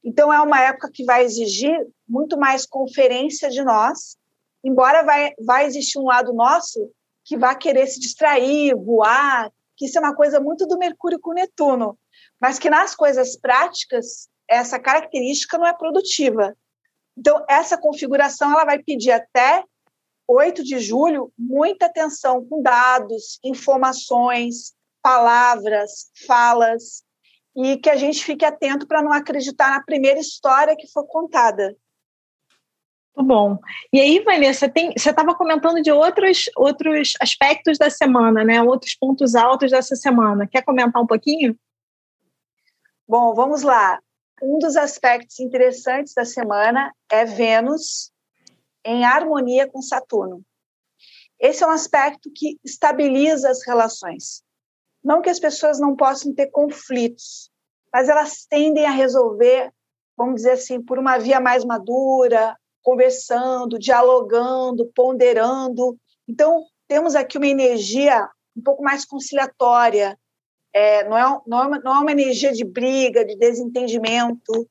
Então, 0.04 0.32
é 0.34 0.42
uma 0.42 0.60
época 0.60 0.92
que 0.94 1.06
vai 1.06 1.24
exigir 1.24 1.80
muito 2.06 2.38
mais 2.38 2.66
conferência 2.66 3.50
de 3.50 3.64
nós, 3.64 4.18
embora 4.62 5.02
vai, 5.02 5.32
vai 5.40 5.66
existir 5.66 5.98
um 5.98 6.08
lado 6.08 6.34
nosso 6.34 6.92
que 7.24 7.38
vai 7.38 7.58
querer 7.58 7.88
se 7.88 8.02
distrair, 8.02 8.76
voar, 8.76 9.50
que 9.78 9.86
isso 9.86 9.98
é 9.98 10.02
uma 10.02 10.14
coisa 10.14 10.42
muito 10.42 10.68
do 10.68 10.78
Mercúrio 10.78 11.22
com 11.22 11.32
Netuno 11.32 11.98
mas 12.44 12.60
que 12.60 12.70
nas 12.70 12.94
coisas 12.94 13.38
práticas 13.38 14.28
essa 14.50 14.78
característica 14.78 15.58
não 15.58 15.66
é 15.66 15.72
produtiva. 15.72 16.54
Então, 17.18 17.42
essa 17.48 17.78
configuração 17.78 18.52
ela 18.52 18.66
vai 18.66 18.84
pedir 18.84 19.12
até 19.12 19.64
8 20.28 20.62
de 20.62 20.78
julho 20.78 21.32
muita 21.40 21.86
atenção 21.86 22.46
com 22.46 22.62
dados, 22.62 23.40
informações, 23.46 24.74
palavras, 25.02 26.12
falas, 26.28 27.06
e 27.56 27.78
que 27.78 27.90
a 27.90 27.96
gente 27.96 28.26
fique 28.26 28.44
atento 28.44 28.86
para 28.88 29.02
não 29.02 29.14
acreditar 29.14 29.70
na 29.70 29.82
primeira 29.82 30.20
história 30.20 30.76
que 30.78 30.92
for 30.92 31.08
contada. 31.08 31.74
Muito 33.16 33.26
bom. 33.26 33.58
E 33.94 34.02
aí, 34.02 34.20
Vanessa, 34.20 34.68
tem, 34.68 34.92
você 34.92 35.12
estava 35.12 35.34
comentando 35.34 35.82
de 35.82 35.94
outros, 35.94 36.50
outros 36.58 37.14
aspectos 37.22 37.78
da 37.78 37.90
semana, 37.90 38.44
né? 38.44 38.62
Outros 38.62 38.96
pontos 38.96 39.34
altos 39.34 39.72
dessa 39.72 39.96
semana. 39.96 40.46
Quer 40.46 40.62
comentar 40.64 41.02
um 41.02 41.08
pouquinho? 41.08 41.58
Bom, 43.06 43.34
vamos 43.34 43.64
lá. 43.64 44.00
Um 44.42 44.58
dos 44.60 44.78
aspectos 44.78 45.40
interessantes 45.42 46.14
da 46.14 46.24
semana 46.24 46.94
é 47.12 47.26
Vênus 47.26 48.12
em 48.86 49.04
harmonia 49.04 49.70
com 49.70 49.82
Saturno. 49.82 50.42
Esse 51.38 51.66
é 51.66 51.68
um 51.68 51.72
aspecto 51.72 52.32
que 52.34 52.58
estabiliza 52.64 53.50
as 53.50 53.66
relações. 53.68 54.42
Não 55.04 55.22
que 55.22 55.30
as 55.30 55.40
pessoas 55.40 55.82
não 55.82 55.98
possam 55.98 56.34
ter 56.34 56.48
conflitos, 56.48 57.52
mas 57.92 58.08
elas 58.08 58.46
tendem 58.50 58.86
a 58.86 58.92
resolver, 58.92 59.70
vamos 60.16 60.36
dizer 60.36 60.52
assim, 60.52 60.82
por 60.82 60.98
uma 60.98 61.18
via 61.18 61.42
mais 61.42 61.66
madura, 61.66 62.58
conversando, 62.82 63.78
dialogando, 63.78 64.90
ponderando. 64.96 65.98
Então, 66.26 66.64
temos 66.88 67.16
aqui 67.16 67.38
uma 67.38 67.48
energia 67.48 68.30
um 68.56 68.62
pouco 68.62 68.82
mais 68.82 69.04
conciliatória, 69.04 70.18
é, 70.74 71.08
não, 71.08 71.18
é, 71.18 71.42
não, 71.46 71.64
é 71.64 71.68
uma, 71.68 71.80
não 71.80 71.96
é 71.96 72.00
uma 72.00 72.12
energia 72.12 72.52
de 72.52 72.66
briga, 72.66 73.24
de 73.24 73.36
desentendimento. 73.36 74.68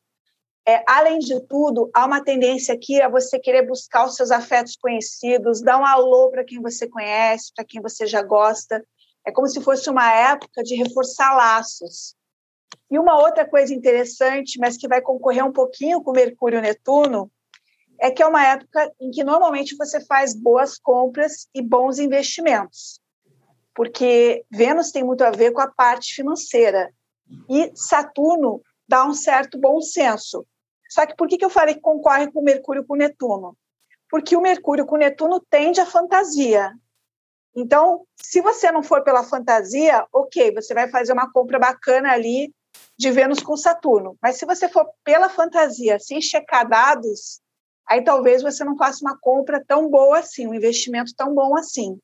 É, 0.67 0.83
além 0.87 1.19
de 1.21 1.41
tudo, 1.47 1.91
há 1.95 2.05
uma 2.05 2.23
tendência 2.23 2.75
aqui 2.75 3.01
a 3.01 3.09
você 3.09 3.39
querer 3.39 3.67
buscar 3.67 4.05
os 4.05 4.17
seus 4.17 4.31
afetos 4.31 4.77
conhecidos, 4.77 5.63
dar 5.63 5.79
um 5.81 5.87
alô 5.87 6.31
para 6.31 6.45
quem 6.45 6.61
você 6.61 6.89
conhece, 6.89 7.53
para 7.55 7.65
quem 7.65 7.81
você 7.81 8.07
já 8.07 8.23
gosta. 8.23 8.85
É 9.25 9.31
como 9.31 9.47
se 9.47 9.61
fosse 9.61 9.89
uma 9.89 10.13
época 10.13 10.63
de 10.63 10.75
reforçar 10.75 11.35
laços. 11.35 12.17
E 12.91 12.99
uma 12.99 13.19
outra 13.19 13.49
coisa 13.49 13.73
interessante, 13.73 14.59
mas 14.59 14.77
que 14.77 14.89
vai 14.89 15.01
concorrer 15.01 15.45
um 15.45 15.53
pouquinho 15.53 16.03
com 16.03 16.13
Mercúrio 16.13 16.59
e 16.59 16.63
Netuno, 16.63 17.31
é 18.01 18.11
que 18.11 18.23
é 18.23 18.27
uma 18.27 18.45
época 18.45 18.93
em 19.01 19.11
que 19.11 19.23
normalmente 19.23 19.77
você 19.77 20.05
faz 20.05 20.35
boas 20.35 20.79
compras 20.79 21.47
e 21.55 21.63
bons 21.63 21.99
investimentos 21.99 23.02
porque 23.75 24.45
Vênus 24.51 24.91
tem 24.91 25.05
muito 25.05 25.23
a 25.23 25.31
ver 25.31 25.53
com 25.53 25.61
a 25.61 25.71
parte 25.71 26.15
financeira 26.15 26.93
e 27.49 27.71
Saturno 27.75 28.61
dá 28.87 29.05
um 29.05 29.15
certo 29.15 29.59
bom 29.59 29.81
senso. 29.81 30.47
Só 30.89 31.07
que 31.07 31.17
por 31.17 31.27
que, 31.27 31.43
eu 31.43 31.49
falei 31.49 31.75
que 31.75 31.81
concorre 31.81 32.31
com 32.31 32.43
Mercúrio 32.43 32.85
com 32.85 32.95
Netuno? 32.95 33.57
Porque 34.11 34.37
o 34.37 34.43
Mercúrio 34.43 34.85
com 34.85 34.97
Netuno 34.97 35.41
tende 35.49 35.81
à 35.81 35.87
fantasia. 35.87 36.71
Então, 37.57 38.05
se 38.17 38.41
você 38.43 38.71
não 38.71 38.83
for 38.83 39.03
pela 39.03 39.25
fantasia, 39.25 40.07
ok, 40.13 40.53
você 40.53 40.75
vai 40.75 40.91
fazer 40.91 41.13
uma 41.13 41.31
compra 41.33 41.59
bacana 41.59 42.13
ali 42.13 42.53
de 42.99 43.11
Vênus 43.11 43.41
com 43.41 43.57
Saturno. 43.57 44.17
Mas 44.21 44.37
se 44.37 44.45
você 44.45 44.69
for 44.69 44.87
pela 45.03 45.31
fantasia, 45.31 45.99
sem 45.99 46.21
checar 46.21 46.69
dados, 46.69 47.41
aí 47.87 48.03
talvez 48.05 48.43
você 48.43 48.63
não 48.65 48.77
faça 48.77 49.03
uma 49.03 49.19
compra 49.19 49.63
tão 49.67 49.89
boa 49.89 50.19
assim, 50.19 50.47
um 50.47 50.55
investimento 50.55 51.15
tão 51.17 51.35
bom 51.35 51.57
assim. 51.57 51.99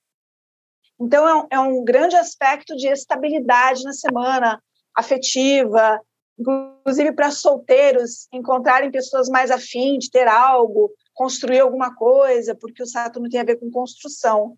Então, 1.00 1.28
é 1.28 1.34
um, 1.34 1.46
é 1.52 1.60
um 1.60 1.84
grande 1.84 2.16
aspecto 2.16 2.74
de 2.76 2.88
estabilidade 2.88 3.84
na 3.84 3.92
semana 3.92 4.60
afetiva, 4.94 6.00
inclusive 6.38 7.12
para 7.12 7.30
solteiros 7.30 8.26
encontrarem 8.32 8.90
pessoas 8.90 9.28
mais 9.28 9.50
afins 9.50 10.04
de 10.04 10.10
ter 10.10 10.26
algo, 10.26 10.90
construir 11.14 11.60
alguma 11.60 11.94
coisa, 11.94 12.54
porque 12.54 12.82
o 12.82 12.86
Saturno 12.86 13.28
tem 13.28 13.40
a 13.40 13.44
ver 13.44 13.58
com 13.58 13.70
construção. 13.70 14.56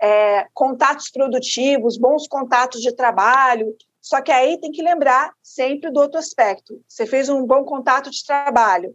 É, 0.00 0.46
contatos 0.52 1.10
produtivos, 1.10 1.96
bons 1.96 2.26
contatos 2.26 2.80
de 2.80 2.94
trabalho. 2.94 3.74
Só 4.00 4.20
que 4.20 4.30
aí 4.30 4.60
tem 4.60 4.70
que 4.70 4.82
lembrar 4.82 5.32
sempre 5.42 5.90
do 5.90 6.00
outro 6.00 6.18
aspecto. 6.18 6.80
Você 6.86 7.06
fez 7.06 7.28
um 7.28 7.46
bom 7.46 7.64
contato 7.64 8.10
de 8.10 8.24
trabalho, 8.24 8.94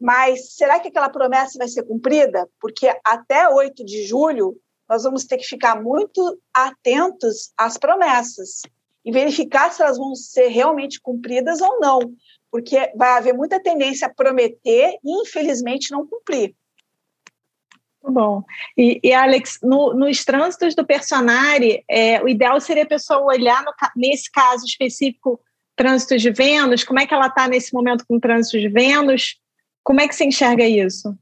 mas 0.00 0.54
será 0.54 0.80
que 0.80 0.88
aquela 0.88 1.10
promessa 1.10 1.58
vai 1.58 1.68
ser 1.68 1.82
cumprida? 1.82 2.48
Porque 2.60 2.92
até 3.04 3.48
8 3.48 3.84
de 3.84 4.04
julho 4.04 4.56
nós 4.88 5.02
vamos 5.02 5.24
ter 5.24 5.36
que 5.38 5.46
ficar 5.46 5.80
muito 5.82 6.40
atentos 6.54 7.52
às 7.56 7.76
promessas 7.76 8.62
e 9.04 9.12
verificar 9.12 9.70
se 9.70 9.82
elas 9.82 9.98
vão 9.98 10.14
ser 10.14 10.48
realmente 10.48 11.00
cumpridas 11.00 11.60
ou 11.60 11.78
não, 11.80 12.00
porque 12.50 12.92
vai 12.96 13.10
haver 13.10 13.34
muita 13.34 13.60
tendência 13.60 14.06
a 14.06 14.14
prometer 14.14 14.98
e, 15.04 15.22
infelizmente, 15.22 15.92
não 15.92 16.06
cumprir. 16.06 16.54
Bom, 18.02 18.44
e, 18.76 19.00
e 19.02 19.12
Alex, 19.12 19.58
no, 19.62 19.92
nos 19.92 20.24
trânsitos 20.24 20.74
do 20.74 20.86
personagem, 20.86 21.84
é, 21.88 22.22
o 22.22 22.28
ideal 22.28 22.60
seria 22.60 22.84
a 22.84 22.88
pessoa 22.88 23.20
olhar, 23.20 23.64
no, 23.64 23.72
nesse 23.96 24.30
caso 24.30 24.64
específico, 24.64 25.40
trânsito 25.74 26.16
de 26.16 26.30
Vênus, 26.30 26.84
como 26.84 27.00
é 27.00 27.06
que 27.06 27.12
ela 27.12 27.26
está 27.26 27.48
nesse 27.48 27.74
momento 27.74 28.04
com 28.06 28.16
o 28.16 28.20
trânsito 28.20 28.58
de 28.58 28.68
Vênus? 28.68 29.36
Como 29.82 30.00
é 30.00 30.08
que 30.08 30.14
você 30.14 30.24
enxerga 30.24 30.64
isso? 30.64 31.16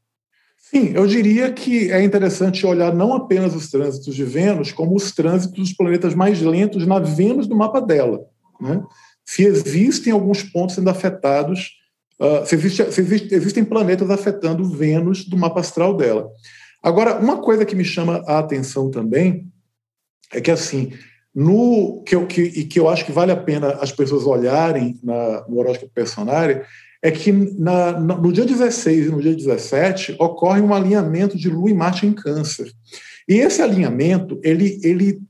Sim, 0.70 0.92
eu 0.94 1.06
diria 1.06 1.52
que 1.52 1.92
é 1.92 2.02
interessante 2.02 2.66
olhar 2.66 2.94
não 2.94 3.12
apenas 3.12 3.54
os 3.54 3.70
trânsitos 3.70 4.14
de 4.14 4.24
Vênus, 4.24 4.72
como 4.72 4.96
os 4.96 5.12
trânsitos 5.12 5.58
dos 5.58 5.72
planetas 5.74 6.14
mais 6.14 6.40
lentos 6.40 6.86
na 6.86 6.98
Vênus 6.98 7.46
do 7.46 7.54
mapa 7.54 7.80
dela. 7.80 8.24
Né? 8.58 8.82
Se 9.26 9.44
existem 9.44 10.10
alguns 10.10 10.42
pontos 10.42 10.74
sendo 10.74 10.88
afetados, 10.88 11.72
uh, 12.18 12.46
se, 12.46 12.54
existe, 12.54 12.90
se 12.90 13.00
existe, 13.02 13.34
existem 13.34 13.62
planetas 13.62 14.10
afetando 14.10 14.64
Vênus 14.64 15.26
do 15.26 15.36
mapa 15.36 15.60
astral 15.60 15.94
dela. 15.94 16.30
Agora, 16.82 17.18
uma 17.18 17.42
coisa 17.42 17.66
que 17.66 17.76
me 17.76 17.84
chama 17.84 18.24
a 18.26 18.38
atenção 18.38 18.90
também 18.90 19.46
é 20.32 20.40
que, 20.40 20.50
assim, 20.50 20.94
no 21.34 22.02
que 22.04 22.16
eu, 22.16 22.26
que, 22.26 22.40
e 22.40 22.64
que 22.64 22.80
eu 22.80 22.88
acho 22.88 23.04
que 23.04 23.12
vale 23.12 23.32
a 23.32 23.36
pena 23.36 23.68
as 23.82 23.92
pessoas 23.92 24.24
olharem 24.24 24.98
na, 25.02 25.46
no 25.46 25.58
horóscopo 25.58 25.92
personário 25.92 26.64
é 27.04 27.10
que 27.10 27.30
na, 27.30 28.00
no 28.00 28.32
dia 28.32 28.46
16 28.46 29.06
e 29.06 29.10
no 29.10 29.20
dia 29.20 29.36
17 29.36 30.16
ocorre 30.18 30.62
um 30.62 30.72
alinhamento 30.72 31.36
de 31.36 31.50
Lua 31.50 31.70
e 31.70 31.74
Marte 31.74 32.06
em 32.06 32.14
Câncer. 32.14 32.72
E 33.28 33.34
esse 33.34 33.60
alinhamento 33.60 34.40
ele, 34.42 34.80
ele 34.82 35.20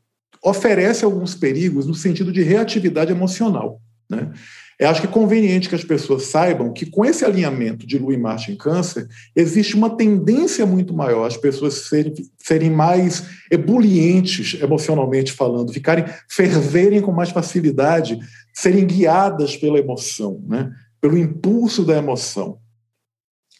oferece 0.40 1.04
alguns 1.04 1.34
perigos 1.34 1.84
no 1.84 1.94
sentido 1.94 2.30
de 2.30 2.44
reatividade 2.44 3.10
emocional. 3.10 3.80
Né? 4.08 4.30
Eu 4.78 4.88
acho 4.88 5.00
que 5.00 5.08
é 5.08 5.10
conveniente 5.10 5.68
que 5.68 5.74
as 5.74 5.82
pessoas 5.82 6.26
saibam 6.26 6.72
que, 6.72 6.86
com 6.86 7.04
esse 7.04 7.24
alinhamento 7.24 7.84
de 7.84 7.98
Lua 7.98 8.14
e 8.14 8.18
Marte 8.18 8.52
em 8.52 8.56
Câncer, 8.56 9.08
existe 9.34 9.74
uma 9.74 9.96
tendência 9.96 10.64
muito 10.64 10.94
maior 10.94 11.26
as 11.26 11.36
pessoas 11.36 11.88
serem, 11.88 12.14
serem 12.38 12.70
mais 12.70 13.24
ebulientes 13.50 14.60
emocionalmente 14.62 15.32
falando, 15.32 15.72
ficarem 15.72 16.04
ferverem 16.28 17.00
com 17.00 17.10
mais 17.10 17.30
facilidade, 17.30 18.16
serem 18.52 18.86
guiadas 18.86 19.56
pela 19.56 19.78
emoção, 19.80 20.40
né? 20.46 20.70
Pelo 21.04 21.18
impulso 21.18 21.84
da 21.84 21.98
emoção. 21.98 22.58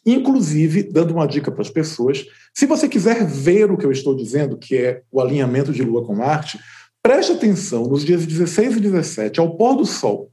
Inclusive, 0.07 0.83
dando 0.83 1.13
uma 1.13 1.27
dica 1.27 1.53
para 1.53 1.61
as 1.61 1.69
pessoas, 1.69 2.25
se 2.55 2.65
você 2.65 2.89
quiser 2.89 3.27
ver 3.27 3.71
o 3.71 3.77
que 3.77 3.85
eu 3.85 3.93
estou 3.93 4.17
dizendo, 4.17 4.57
que 4.57 4.75
é 4.75 5.03
o 5.13 5.21
alinhamento 5.21 5.71
de 5.71 5.83
Lua 5.83 6.07
com 6.07 6.15
Marte, 6.15 6.59
preste 7.03 7.33
atenção 7.33 7.87
nos 7.87 8.03
dias 8.03 8.25
16 8.25 8.79
e 8.79 8.81
17, 8.81 9.41
ao 9.41 9.59
pôr 9.59 9.77
do 9.77 9.85
Sol 9.85 10.33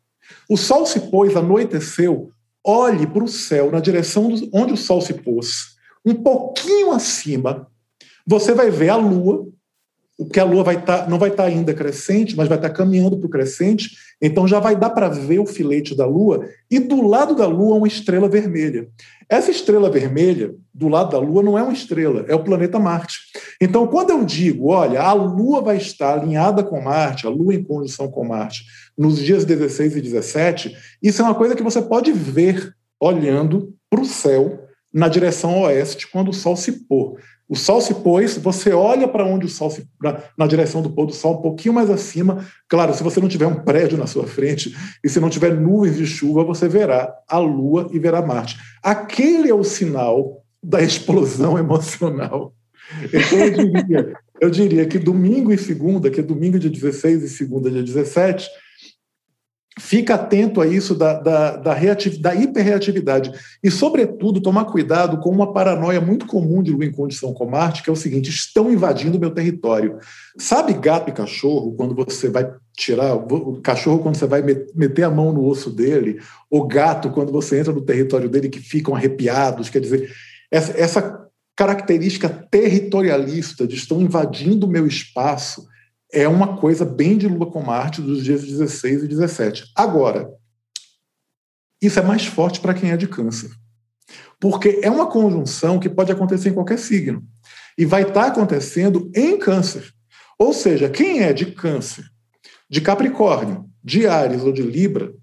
o 0.49 0.57
sol 0.57 0.85
se 0.85 0.99
pôs, 0.99 1.35
anoiteceu, 1.35 2.31
olhe 2.63 3.07
para 3.07 3.23
o 3.23 3.27
céu 3.27 3.71
na 3.71 3.79
direção 3.79 4.29
onde 4.53 4.73
o 4.73 4.77
sol 4.77 5.01
se 5.01 5.13
pôs. 5.13 5.75
Um 6.05 6.15
pouquinho 6.15 6.91
acima, 6.91 7.67
você 8.25 8.53
vai 8.53 8.69
ver 8.69 8.89
a 8.89 8.95
lua, 8.95 9.47
o 10.21 10.25
que 10.27 10.39
a 10.39 10.43
lua 10.43 10.63
vai 10.63 10.79
tá, 10.79 11.07
não 11.09 11.17
vai 11.17 11.29
estar 11.29 11.43
tá 11.43 11.49
ainda 11.49 11.73
crescente, 11.73 12.37
mas 12.37 12.47
vai 12.47 12.55
estar 12.55 12.69
tá 12.69 12.75
caminhando 12.75 13.17
para 13.17 13.25
o 13.25 13.29
crescente, 13.29 13.89
então 14.21 14.47
já 14.47 14.59
vai 14.59 14.75
dar 14.75 14.91
para 14.91 15.09
ver 15.09 15.39
o 15.39 15.47
filete 15.47 15.95
da 15.95 16.05
lua, 16.05 16.47
e 16.69 16.77
do 16.77 17.01
lado 17.01 17.35
da 17.35 17.47
lua 17.47 17.75
uma 17.75 17.87
estrela 17.87 18.29
vermelha. 18.29 18.87
Essa 19.27 19.49
estrela 19.49 19.89
vermelha, 19.89 20.53
do 20.73 20.89
lado 20.89 21.11
da 21.11 21.17
Lua, 21.17 21.41
não 21.41 21.57
é 21.57 21.63
uma 21.63 21.71
estrela, 21.71 22.25
é 22.27 22.35
o 22.35 22.43
planeta 22.43 22.77
Marte. 22.77 23.17
Então, 23.61 23.87
quando 23.87 24.09
eu 24.09 24.25
digo, 24.25 24.67
olha, 24.67 25.01
a 25.01 25.13
Lua 25.13 25.61
vai 25.61 25.77
estar 25.77 26.19
alinhada 26.19 26.61
com 26.65 26.81
Marte, 26.81 27.25
a 27.25 27.29
Lua 27.29 27.55
em 27.55 27.63
conjunção 27.63 28.11
com 28.11 28.25
Marte, 28.25 28.65
nos 28.97 29.17
dias 29.17 29.45
16 29.45 29.95
e 29.95 30.01
17, 30.01 30.77
isso 31.01 31.21
é 31.21 31.25
uma 31.25 31.33
coisa 31.33 31.55
que 31.55 31.63
você 31.63 31.81
pode 31.81 32.11
ver 32.11 32.75
olhando 32.99 33.73
para 33.89 34.01
o 34.01 34.05
céu 34.05 34.67
na 34.93 35.07
direção 35.07 35.61
oeste 35.61 36.11
quando 36.11 36.29
o 36.29 36.33
Sol 36.33 36.57
se 36.57 36.85
pôr. 36.85 37.17
O 37.51 37.55
sol 37.57 37.81
se 37.81 37.95
pôs, 37.95 38.37
você 38.37 38.71
olha 38.71 39.09
para 39.09 39.25
onde 39.25 39.45
o 39.45 39.49
sol 39.49 39.69
se. 39.69 39.85
Na, 40.01 40.17
na, 40.37 40.47
direção 40.47 40.81
do 40.81 40.89
pôr 40.89 41.05
do 41.05 41.11
sol, 41.11 41.37
um 41.37 41.41
pouquinho 41.41 41.73
mais 41.73 41.89
acima. 41.89 42.47
Claro, 42.69 42.93
se 42.93 43.03
você 43.03 43.19
não 43.19 43.27
tiver 43.27 43.45
um 43.45 43.55
prédio 43.55 43.97
na 43.97 44.07
sua 44.07 44.25
frente 44.25 44.73
e 45.03 45.09
se 45.09 45.19
não 45.19 45.29
tiver 45.29 45.53
nuvens 45.53 45.97
de 45.97 46.05
chuva, 46.05 46.45
você 46.45 46.69
verá 46.69 47.13
a 47.27 47.37
Lua 47.39 47.89
e 47.91 47.99
verá 47.99 48.21
Marte. 48.21 48.57
Aquele 48.81 49.49
é 49.49 49.53
o 49.53 49.65
sinal 49.65 50.45
da 50.63 50.81
explosão 50.81 51.59
emocional. 51.59 52.53
Então, 53.13 53.39
eu 53.39 53.51
diria, 53.51 54.13
eu 54.39 54.49
diria 54.49 54.85
que 54.85 54.97
domingo 54.97 55.51
e 55.51 55.57
segunda, 55.57 56.09
que 56.09 56.21
é 56.21 56.23
domingo 56.23 56.57
dia 56.57 56.69
16 56.69 57.21
e 57.21 57.27
segunda 57.27 57.69
dia 57.69 57.83
17, 57.83 58.47
Fica 59.83 60.13
atento 60.13 60.61
a 60.61 60.67
isso 60.67 60.93
da, 60.93 61.19
da, 61.19 61.57
da, 61.57 61.75
da 62.19 62.35
hiperreatividade. 62.35 63.31
E, 63.63 63.71
sobretudo, 63.71 64.39
tomar 64.39 64.65
cuidado 64.65 65.17
com 65.17 65.31
uma 65.31 65.51
paranoia 65.51 65.99
muito 65.99 66.27
comum 66.27 66.61
de 66.61 66.71
Lua 66.71 66.85
em 66.85 66.91
condição 66.91 67.33
com 67.33 67.49
Marte, 67.49 67.81
que 67.81 67.89
é 67.89 67.93
o 67.93 67.95
seguinte: 67.95 68.29
estão 68.29 68.71
invadindo 68.71 69.19
meu 69.19 69.31
território. 69.31 69.97
Sabe 70.37 70.73
gato 70.73 71.09
e 71.09 71.13
cachorro, 71.13 71.73
quando 71.73 71.95
você 71.95 72.29
vai 72.29 72.47
tirar. 72.77 73.15
O 73.15 73.59
cachorro, 73.59 73.99
quando 73.99 74.15
você 74.15 74.27
vai 74.27 74.43
meter 74.75 75.03
a 75.03 75.09
mão 75.09 75.33
no 75.33 75.43
osso 75.45 75.71
dele, 75.71 76.19
o 76.49 76.63
gato, 76.65 77.09
quando 77.09 77.31
você 77.31 77.59
entra 77.59 77.73
no 77.73 77.81
território 77.81 78.29
dele, 78.29 78.49
que 78.49 78.59
ficam 78.59 78.95
arrepiados. 78.95 79.67
Quer 79.67 79.81
dizer, 79.81 80.11
essa, 80.51 80.79
essa 80.79 81.27
característica 81.57 82.29
territorialista 82.29 83.67
de 83.67 83.75
estão 83.75 83.99
invadindo 83.99 84.67
o 84.67 84.69
meu 84.69 84.85
espaço 84.85 85.65
é 86.13 86.27
uma 86.27 86.57
coisa 86.57 86.83
bem 86.83 87.17
de 87.17 87.27
Lua 87.27 87.49
com 87.49 87.61
Marte 87.61 88.01
dos 88.01 88.23
dias 88.23 88.43
16 88.43 89.03
e 89.03 89.07
17. 89.07 89.71
Agora, 89.75 90.29
isso 91.81 91.99
é 91.99 92.01
mais 92.01 92.25
forte 92.25 92.59
para 92.59 92.73
quem 92.73 92.91
é 92.91 92.97
de 92.97 93.07
câncer. 93.07 93.49
Porque 94.39 94.79
é 94.83 94.89
uma 94.89 95.07
conjunção 95.07 95.79
que 95.79 95.89
pode 95.89 96.11
acontecer 96.11 96.49
em 96.49 96.53
qualquer 96.53 96.77
signo. 96.77 97.23
E 97.77 97.85
vai 97.85 98.01
estar 98.01 98.23
tá 98.23 98.27
acontecendo 98.27 99.09
em 99.15 99.37
câncer. 99.37 99.91
Ou 100.37 100.53
seja, 100.53 100.89
quem 100.89 101.21
é 101.21 101.31
de 101.31 101.47
câncer, 101.47 102.03
de 102.69 102.81
Capricórnio, 102.81 103.69
de 103.83 104.07
Ares 104.07 104.43
ou 104.43 104.51
de 104.51 104.61
Libra, 104.61 105.13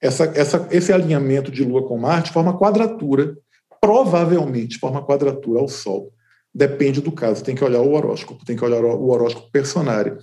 essa, 0.00 0.24
essa, 0.34 0.68
esse 0.70 0.92
alinhamento 0.92 1.50
de 1.50 1.62
Lua 1.62 1.86
com 1.86 1.98
Marte 1.98 2.32
forma 2.32 2.56
quadratura, 2.56 3.36
provavelmente 3.80 4.78
forma 4.78 5.04
quadratura 5.04 5.60
ao 5.60 5.68
Sol. 5.68 6.12
Depende 6.52 7.00
do 7.00 7.12
caso, 7.12 7.44
tem 7.44 7.54
que 7.54 7.62
olhar 7.62 7.80
o 7.80 7.92
horóscopo, 7.92 8.44
tem 8.44 8.56
que 8.56 8.64
olhar 8.64 8.82
o 8.82 9.08
horóscopo 9.08 9.50
personário. 9.52 10.18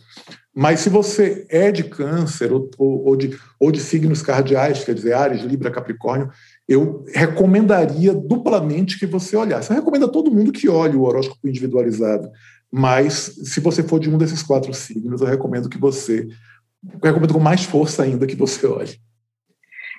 Mas 0.53 0.81
se 0.81 0.89
você 0.89 1.45
é 1.49 1.71
de 1.71 1.83
câncer 1.83 2.51
ou, 2.51 2.69
ou, 2.79 3.15
de, 3.15 3.37
ou 3.59 3.71
de 3.71 3.79
signos 3.79 4.21
cardeais, 4.21 4.83
quer 4.83 4.93
dizer, 4.93 5.13
Ares, 5.13 5.43
Libra, 5.43 5.71
Capricórnio, 5.71 6.29
eu 6.67 7.05
recomendaria 7.13 8.13
duplamente 8.13 8.99
que 8.99 9.05
você 9.05 9.37
olhasse. 9.37 9.69
Eu 9.69 9.77
recomendo 9.77 10.05
a 10.05 10.09
todo 10.09 10.31
mundo 10.31 10.51
que 10.51 10.67
olhe 10.67 10.97
o 10.97 11.03
horóscopo 11.03 11.47
individualizado. 11.47 12.29
Mas 12.71 13.39
se 13.43 13.59
você 13.61 13.81
for 13.83 13.99
de 13.99 14.09
um 14.09 14.17
desses 14.17 14.43
quatro 14.43 14.73
signos, 14.73 15.21
eu 15.21 15.27
recomendo 15.27 15.69
que 15.69 15.77
você. 15.77 16.27
Eu 16.83 16.99
recomendo 17.03 17.33
com 17.33 17.39
mais 17.39 17.63
força 17.63 18.03
ainda 18.03 18.27
que 18.27 18.35
você 18.35 18.65
olhe. 18.67 18.99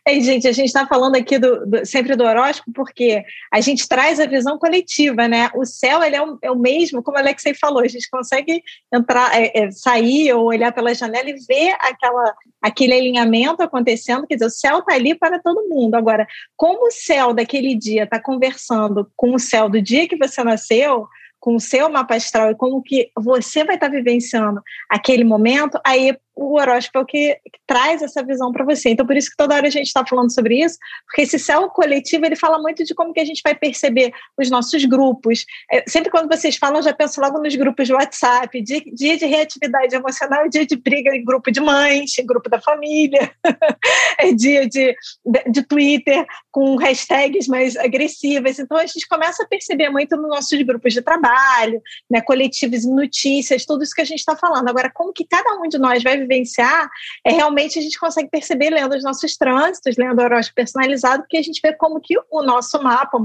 Ei, 0.08 0.22
gente, 0.22 0.48
a 0.48 0.52
gente 0.52 0.68
está 0.68 0.86
falando 0.86 1.16
aqui 1.16 1.38
do, 1.38 1.66
do, 1.66 1.84
sempre 1.84 2.16
do 2.16 2.24
horóscopo 2.24 2.72
porque 2.72 3.22
a 3.52 3.60
gente 3.60 3.86
traz 3.86 4.18
a 4.18 4.24
visão 4.24 4.58
coletiva, 4.58 5.28
né? 5.28 5.50
O 5.54 5.66
céu 5.66 6.02
ele 6.02 6.16
é, 6.16 6.22
o, 6.22 6.38
é 6.40 6.50
o 6.50 6.58
mesmo, 6.58 7.02
como 7.02 7.18
a 7.18 7.20
Alexei 7.20 7.52
falou, 7.52 7.82
a 7.82 7.88
gente 7.88 8.08
consegue 8.08 8.62
entrar, 8.90 9.38
é, 9.38 9.52
é, 9.54 9.70
sair 9.70 10.32
ou 10.32 10.46
olhar 10.46 10.72
pela 10.72 10.94
janela 10.94 11.28
e 11.28 11.36
ver 11.46 11.76
aquela, 11.80 12.34
aquele 12.62 12.94
alinhamento 12.94 13.62
acontecendo, 13.62 14.26
quer 14.26 14.36
dizer, 14.36 14.46
o 14.46 14.50
céu 14.50 14.78
está 14.78 14.94
ali 14.94 15.14
para 15.14 15.38
todo 15.40 15.68
mundo. 15.68 15.94
Agora, 15.94 16.26
como 16.56 16.86
o 16.86 16.90
céu 16.90 17.34
daquele 17.34 17.74
dia 17.74 18.04
está 18.04 18.18
conversando 18.18 19.12
com 19.14 19.34
o 19.34 19.38
céu 19.38 19.68
do 19.68 19.82
dia 19.82 20.08
que 20.08 20.16
você 20.16 20.42
nasceu, 20.42 21.06
com 21.38 21.54
o 21.54 21.60
seu 21.60 21.88
mapa 21.88 22.16
astral 22.16 22.50
e 22.50 22.56
como 22.56 22.82
que 22.82 23.10
você 23.16 23.62
vai 23.62 23.76
estar 23.76 23.88
tá 23.88 23.94
vivenciando 23.94 24.60
aquele 24.88 25.22
momento, 25.22 25.78
aí 25.84 26.16
o 26.38 26.54
horóscopo 26.54 26.98
é 26.98 27.02
o 27.02 27.06
que, 27.06 27.34
que 27.34 27.60
traz 27.66 28.00
essa 28.00 28.22
visão 28.22 28.52
para 28.52 28.64
você. 28.64 28.90
Então, 28.90 29.04
por 29.04 29.16
isso 29.16 29.30
que 29.30 29.36
toda 29.36 29.56
hora 29.56 29.66
a 29.66 29.70
gente 29.70 29.88
está 29.88 30.06
falando 30.06 30.32
sobre 30.32 30.62
isso, 30.62 30.78
porque 31.06 31.22
esse 31.22 31.38
céu 31.38 31.68
coletivo 31.68 32.24
ele 32.24 32.36
fala 32.36 32.60
muito 32.62 32.84
de 32.84 32.94
como 32.94 33.12
que 33.12 33.18
a 33.18 33.24
gente 33.24 33.42
vai 33.44 33.56
perceber 33.56 34.12
os 34.38 34.48
nossos 34.48 34.84
grupos. 34.84 35.44
É, 35.70 35.82
sempre 35.88 36.10
quando 36.10 36.28
vocês 36.28 36.56
falam, 36.56 36.76
eu 36.76 36.82
já 36.84 36.94
penso 36.94 37.20
logo 37.20 37.38
nos 37.38 37.56
grupos 37.56 37.88
de 37.88 37.92
WhatsApp, 37.92 38.62
dia, 38.62 38.80
dia 38.94 39.16
de 39.16 39.26
reatividade 39.26 39.96
emocional, 39.96 40.48
dia 40.48 40.64
de 40.64 40.76
briga 40.76 41.14
em 41.14 41.24
grupo 41.24 41.50
de 41.50 41.60
mães, 41.60 42.16
em 42.16 42.24
grupo 42.26 42.48
da 42.48 42.60
família, 42.60 43.32
é 44.18 44.32
dia 44.32 44.68
de, 44.68 44.94
de, 45.26 45.50
de 45.50 45.62
Twitter 45.64 46.24
com 46.52 46.76
hashtags 46.76 47.48
mais 47.48 47.76
agressivas. 47.76 48.60
Então, 48.60 48.76
a 48.76 48.86
gente 48.86 49.08
começa 49.08 49.42
a 49.42 49.46
perceber 49.46 49.90
muito 49.90 50.16
nos 50.16 50.28
nossos 50.28 50.62
grupos 50.62 50.94
de 50.94 51.02
trabalho, 51.02 51.82
né, 52.08 52.20
coletivos, 52.20 52.84
notícias, 52.86 53.66
tudo 53.66 53.82
isso 53.82 53.94
que 53.94 54.02
a 54.02 54.06
gente 54.06 54.20
está 54.20 54.36
falando. 54.36 54.68
Agora, 54.68 54.90
como 54.94 55.12
que 55.12 55.26
cada 55.26 55.56
um 55.56 55.68
de 55.68 55.78
nós 55.78 56.02
vai 56.02 56.27
vivenciar, 56.28 56.88
é 57.24 57.32
realmente 57.32 57.78
a 57.78 57.82
gente 57.82 57.98
consegue 57.98 58.28
perceber 58.28 58.70
lendo 58.70 58.94
os 58.94 59.02
nossos 59.02 59.36
trânsitos, 59.36 59.96
lendo 59.96 60.20
o 60.20 60.22
horóscopo 60.22 60.56
personalizado, 60.56 61.22
porque 61.22 61.38
a 61.38 61.42
gente 61.42 61.60
vê 61.62 61.72
como 61.72 62.00
que 62.00 62.14
o 62.30 62.42
nosso 62.42 62.80
mapa, 62.82 63.18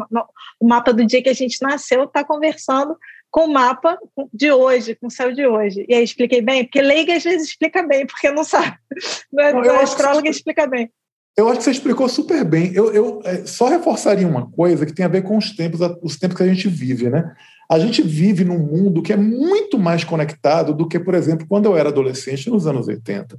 o 0.60 0.68
mapa 0.68 0.94
do 0.94 1.06
dia 1.06 1.22
que 1.22 1.30
a 1.30 1.34
gente 1.34 1.62
nasceu, 1.62 2.06
está 2.06 2.24
conversando 2.24 2.98
com 3.30 3.46
o 3.46 3.52
mapa 3.52 3.98
de 4.32 4.52
hoje, 4.52 4.96
com 4.96 5.08
o 5.08 5.12
céu 5.12 5.34
de 5.34 5.46
hoje. 5.46 5.84
E 5.89 5.96
aí 5.96 6.04
expliquei 6.04 6.39
bem? 6.39 6.63
Porque 6.66 6.82
leiga 6.82 7.16
às 7.16 7.24
vezes 7.24 7.50
explica 7.50 7.82
bem, 7.82 8.06
porque 8.06 8.30
não 8.30 8.44
sabe. 8.44 8.78
Não, 9.34 9.44
é, 9.44 9.52
não, 9.52 9.80
astróloga 9.80 10.30
explica 10.30 10.68
bem. 10.68 10.92
Eu 11.36 11.48
acho 11.48 11.58
que 11.58 11.63
você 11.63 11.72
explicou 11.72 12.08
super 12.08 12.46
bem. 12.46 12.72
Eu, 12.76 12.94
eu 12.94 13.22
é, 13.26 13.44
só 13.48 13.68
reforçaria 13.68 14.28
uma 14.28 14.52
coisa 14.52 14.86
que 14.86 14.94
tem 14.94 15.04
a 15.04 15.10
ver 15.10 15.24
com 15.24 15.36
os 15.36 15.56
tempos, 15.56 15.80
os 16.04 16.18
tempos 16.18 16.38
que 16.38 16.44
a 16.44 16.48
gente 16.48 16.68
vive, 16.68 17.10
né? 17.10 17.36
A 17.74 17.80
gente 17.80 18.04
vive 18.04 18.46
num 18.46 18.60
mundo 18.60 19.02
que 19.02 19.12
é 19.12 19.18
muito 19.18 19.80
mais 19.80 20.04
conectado 20.04 20.76
do 20.76 20.88
que, 20.88 21.00
por 21.00 21.16
exemplo, 21.16 21.48
quando 21.50 21.66
eu 21.66 21.76
era 21.76 21.90
adolescente, 21.90 22.48
nos 22.48 22.68
anos 22.68 22.88
80. 22.88 23.36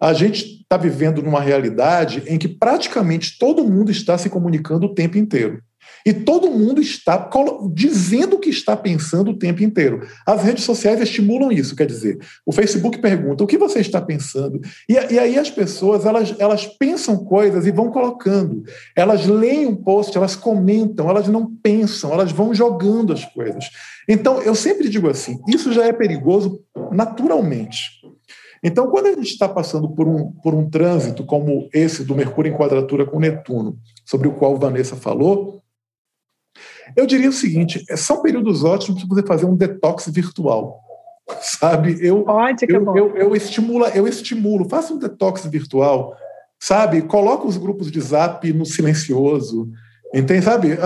A 0.00 0.12
gente 0.12 0.62
está 0.62 0.76
vivendo 0.76 1.22
numa 1.22 1.40
realidade 1.40 2.24
em 2.26 2.36
que 2.38 2.48
praticamente 2.48 3.38
todo 3.38 3.64
mundo 3.64 3.92
está 3.92 4.18
se 4.18 4.28
comunicando 4.28 4.86
o 4.86 4.94
tempo 4.94 5.16
inteiro. 5.16 5.62
E 6.04 6.12
todo 6.12 6.50
mundo 6.50 6.80
está 6.80 7.28
dizendo 7.72 8.36
o 8.36 8.38
que 8.38 8.50
está 8.50 8.76
pensando 8.76 9.30
o 9.30 9.38
tempo 9.38 9.62
inteiro. 9.62 10.06
As 10.26 10.42
redes 10.42 10.64
sociais 10.64 11.00
estimulam 11.00 11.52
isso, 11.52 11.76
quer 11.76 11.86
dizer, 11.86 12.18
o 12.46 12.52
Facebook 12.52 12.98
pergunta 12.98 13.44
o 13.44 13.46
que 13.46 13.58
você 13.58 13.80
está 13.80 14.00
pensando. 14.00 14.60
E, 14.88 14.94
e 14.94 15.18
aí 15.18 15.38
as 15.38 15.50
pessoas 15.50 16.06
elas, 16.06 16.34
elas 16.38 16.66
pensam 16.66 17.24
coisas 17.24 17.66
e 17.66 17.70
vão 17.70 17.90
colocando. 17.90 18.62
Elas 18.96 19.26
leem 19.26 19.66
um 19.66 19.76
post, 19.76 20.16
elas 20.16 20.36
comentam, 20.36 21.08
elas 21.08 21.28
não 21.28 21.46
pensam, 21.62 22.12
elas 22.12 22.32
vão 22.32 22.54
jogando 22.54 23.12
as 23.12 23.24
coisas. 23.24 23.66
Então, 24.08 24.40
eu 24.40 24.54
sempre 24.54 24.88
digo 24.88 25.08
assim: 25.08 25.38
isso 25.48 25.72
já 25.72 25.84
é 25.84 25.92
perigoso 25.92 26.60
naturalmente. 26.90 27.98
Então, 28.62 28.88
quando 28.88 29.06
a 29.06 29.12
gente 29.12 29.30
está 29.30 29.48
passando 29.48 29.88
por 29.90 30.08
um, 30.08 30.32
por 30.42 30.54
um 30.54 30.68
trânsito 30.68 31.24
como 31.24 31.68
esse 31.72 32.04
do 32.04 32.14
Mercúrio 32.14 32.52
em 32.52 32.56
quadratura 32.56 33.06
com 33.06 33.20
Netuno, 33.20 33.78
sobre 34.04 34.26
o 34.26 34.34
qual 34.34 34.56
Vanessa 34.56 34.96
falou, 34.96 35.62
eu 36.96 37.06
diria 37.06 37.28
o 37.28 37.32
seguinte: 37.32 37.84
é, 37.88 37.96
são 37.96 38.22
períodos 38.22 38.64
ótimos 38.64 39.04
para 39.04 39.14
você 39.14 39.26
fazer 39.26 39.46
um 39.46 39.56
detox 39.56 40.08
virtual. 40.08 40.80
Sabe? 41.40 41.98
Eu, 42.00 42.22
Pode, 42.22 42.66
eu, 42.68 42.84
eu, 42.84 42.96
eu, 42.96 43.16
eu, 43.16 43.36
estimulo, 43.36 43.84
eu 43.86 44.06
estimulo, 44.08 44.68
faça 44.68 44.94
um 44.94 44.98
detox 44.98 45.44
virtual, 45.44 46.16
sabe? 46.58 47.02
Coloca 47.02 47.46
os 47.46 47.58
grupos 47.58 47.90
de 47.90 48.00
zap 48.00 48.50
no 48.52 48.64
silencioso. 48.64 49.70
Entende? 50.14 50.44
Sabe? 50.44 50.72
Uh, 50.72 50.76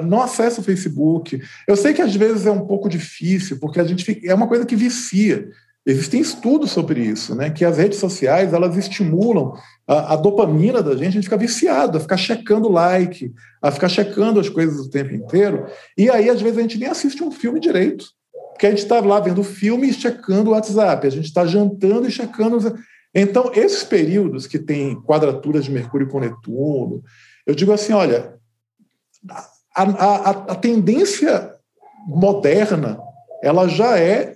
uh, 0.00 0.04
não 0.04 0.20
acessa 0.20 0.60
o 0.60 0.64
Facebook. 0.64 1.40
Eu 1.66 1.76
sei 1.76 1.94
que 1.94 2.02
às 2.02 2.14
vezes 2.14 2.44
é 2.44 2.50
um 2.50 2.66
pouco 2.66 2.88
difícil, 2.88 3.58
porque 3.60 3.78
a 3.78 3.84
gente 3.84 4.04
fica, 4.04 4.28
é 4.28 4.34
uma 4.34 4.48
coisa 4.48 4.66
que 4.66 4.74
vicia. 4.74 5.48
Existem 5.86 6.20
estudos 6.20 6.70
sobre 6.70 7.00
isso, 7.00 7.34
né? 7.34 7.50
Que 7.50 7.64
as 7.64 7.76
redes 7.76 7.98
sociais 7.98 8.54
elas 8.54 8.74
estimulam 8.76 9.52
a, 9.86 10.14
a, 10.14 10.16
dopamina 10.16 10.82
da 10.82 10.92
gente, 10.92 11.08
a 11.08 11.10
gente 11.10 11.24
fica 11.24 11.36
viciado, 11.36 11.98
a 11.98 12.00
ficar 12.00 12.16
checando 12.16 12.70
like, 12.70 13.30
a 13.60 13.70
ficar 13.70 13.90
checando 13.90 14.40
as 14.40 14.48
coisas 14.48 14.80
o 14.80 14.88
tempo 14.88 15.14
inteiro. 15.14 15.66
E 15.96 16.08
aí, 16.08 16.30
às 16.30 16.40
vezes, 16.40 16.56
a 16.56 16.62
gente 16.62 16.78
nem 16.78 16.88
assiste 16.88 17.22
um 17.22 17.30
filme 17.30 17.60
direito. 17.60 18.06
Porque 18.52 18.66
a 18.66 18.70
gente 18.70 18.82
está 18.82 19.00
lá 19.00 19.20
vendo 19.20 19.42
filme 19.42 19.90
e 19.90 19.92
checando 19.92 20.50
o 20.50 20.52
WhatsApp, 20.54 21.06
a 21.06 21.10
gente 21.10 21.26
está 21.26 21.44
jantando 21.44 22.08
e 22.08 22.10
checando. 22.10 22.78
Então, 23.14 23.50
esses 23.54 23.84
períodos 23.84 24.46
que 24.46 24.58
tem 24.58 24.94
quadraturas 25.02 25.66
de 25.66 25.70
Mercúrio 25.70 26.08
com 26.08 26.20
Netuno, 26.20 27.02
eu 27.46 27.54
digo 27.54 27.72
assim: 27.72 27.92
olha, 27.92 28.36
a, 29.76 29.82
a, 29.82 30.30
a 30.30 30.54
tendência 30.54 31.52
moderna 32.06 32.98
ela 33.42 33.68
já 33.68 33.98
é 33.98 34.33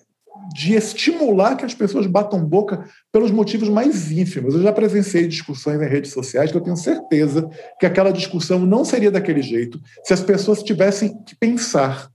de 0.55 0.75
estimular 0.75 1.57
que 1.57 1.65
as 1.65 1.75
pessoas 1.75 2.07
batam 2.07 2.45
boca 2.45 2.85
pelos 3.13 3.31
motivos 3.31 3.69
mais 3.69 4.11
ínfimos. 4.11 4.55
Eu 4.55 4.63
já 4.63 4.73
presenciei 4.73 5.27
discussões 5.27 5.81
em 5.81 5.89
redes 5.89 6.13
sociais 6.13 6.51
que 6.51 6.57
eu 6.57 6.63
tenho 6.63 6.77
certeza 6.77 7.49
que 7.79 7.87
aquela 7.87 8.13
discussão 8.13 8.61
não 8.61 8.85
seria 8.85 9.11
daquele 9.11 9.43
jeito 9.43 9.81
se 10.05 10.15
as 10.15 10.21
pessoas 10.21 10.63
tivessem 10.63 11.23
que 11.25 11.37
pensar 11.37 12.11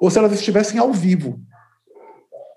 ou 0.00 0.10
se 0.10 0.18
elas 0.18 0.32
estivessem 0.32 0.78
ao 0.78 0.92
vivo. 0.92 1.40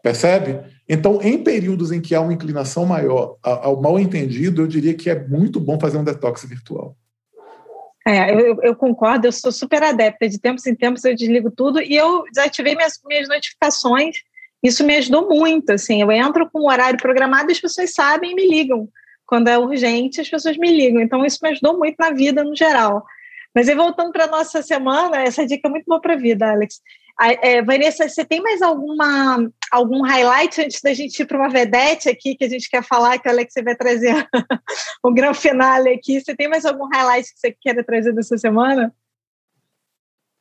Percebe? 0.04 0.60
Então, 0.90 1.22
em 1.22 1.42
períodos 1.42 1.92
em 1.92 2.02
que 2.02 2.14
há 2.14 2.22
uma 2.22 2.34
inclinação 2.34 2.86
maior 2.86 3.38
ao 3.42 3.80
mal 3.82 4.00
entendido, 4.00 4.64
eu 4.64 4.68
diria 4.68 4.94
que 4.94 5.10
é 5.10 5.28
muito 5.28 5.60
bom 5.60 5.80
fazer 5.80 5.98
um 5.98 6.04
detox 6.04 6.44
virtual. 6.44 6.96
É, 8.06 8.34
eu, 8.34 8.58
eu, 8.62 8.76
concordo, 8.76 9.28
eu 9.28 9.32
sou 9.32 9.52
super 9.52 9.84
adepta. 9.84 10.28
De 10.28 10.40
tempos 10.40 10.66
em 10.66 10.76
tempos 10.76 11.06
eu 11.06 11.16
desligo 11.16 11.52
tudo 11.52 11.82
e 11.82 11.96
eu 11.96 12.24
desativei 12.34 12.76
minhas, 12.76 13.00
minhas 13.08 13.28
notificações 13.28 14.18
isso 14.64 14.84
me 14.84 14.96
ajudou 14.98 15.28
muito, 15.28 15.72
assim, 15.72 16.02
eu 16.02 16.12
entro 16.12 16.50
com 16.50 16.60
o 16.60 16.70
horário 16.70 17.00
programado 17.00 17.50
e 17.50 17.54
as 17.54 17.60
pessoas 17.60 17.94
sabem 17.94 18.32
e 18.32 18.36
me 18.36 18.48
ligam. 18.48 18.88
Quando 19.26 19.48
é 19.48 19.58
urgente, 19.58 20.22
as 20.22 20.30
pessoas 20.30 20.58
me 20.58 20.72
ligam. 20.72 21.02
Então, 21.02 21.26
isso 21.26 21.40
me 21.42 21.50
ajudou 21.50 21.78
muito 21.78 21.96
na 21.98 22.12
vida 22.12 22.44
no 22.44 22.56
geral. 22.56 23.04
Mas 23.56 23.68
aí, 23.68 23.76
voltando 23.76 24.12
para 24.12 24.26
a 24.26 24.28
nossa 24.28 24.62
semana, 24.62 25.22
essa 25.24 25.46
dica 25.46 25.68
é 25.68 25.72
muito 25.72 25.86
boa 25.86 26.00
para 26.00 26.14
a 26.14 26.18
vida, 26.18 26.52
Alex. 26.52 26.82
É, 27.42 27.62
Vanessa, 27.62 28.08
você 28.08 28.26
tem 28.26 28.42
mais 28.42 28.62
alguma, 28.62 29.52
algum 29.72 30.02
highlight 30.02 30.62
antes 30.62 30.82
da 30.82 30.94
gente 30.94 31.22
ir 31.22 31.26
para 31.26 31.38
uma 31.38 31.50
vedete 31.50 32.10
aqui 32.10 32.36
que 32.36 32.44
a 32.44 32.50
gente 32.50 32.70
quer 32.70 32.84
falar, 32.84 33.20
que 33.20 33.28
o 33.28 33.32
Alex 33.32 33.54
vai 33.64 33.76
trazer 33.76 34.28
o 35.04 35.14
grande 35.14 35.38
finale 35.38 35.90
aqui? 35.90 36.20
Você 36.20 36.36
tem 36.36 36.48
mais 36.48 36.66
algum 36.66 36.88
highlight 36.88 37.32
que 37.32 37.40
você 37.40 37.56
queira 37.60 37.84
trazer 37.84 38.14
dessa 38.14 38.38
semana? 38.38 38.94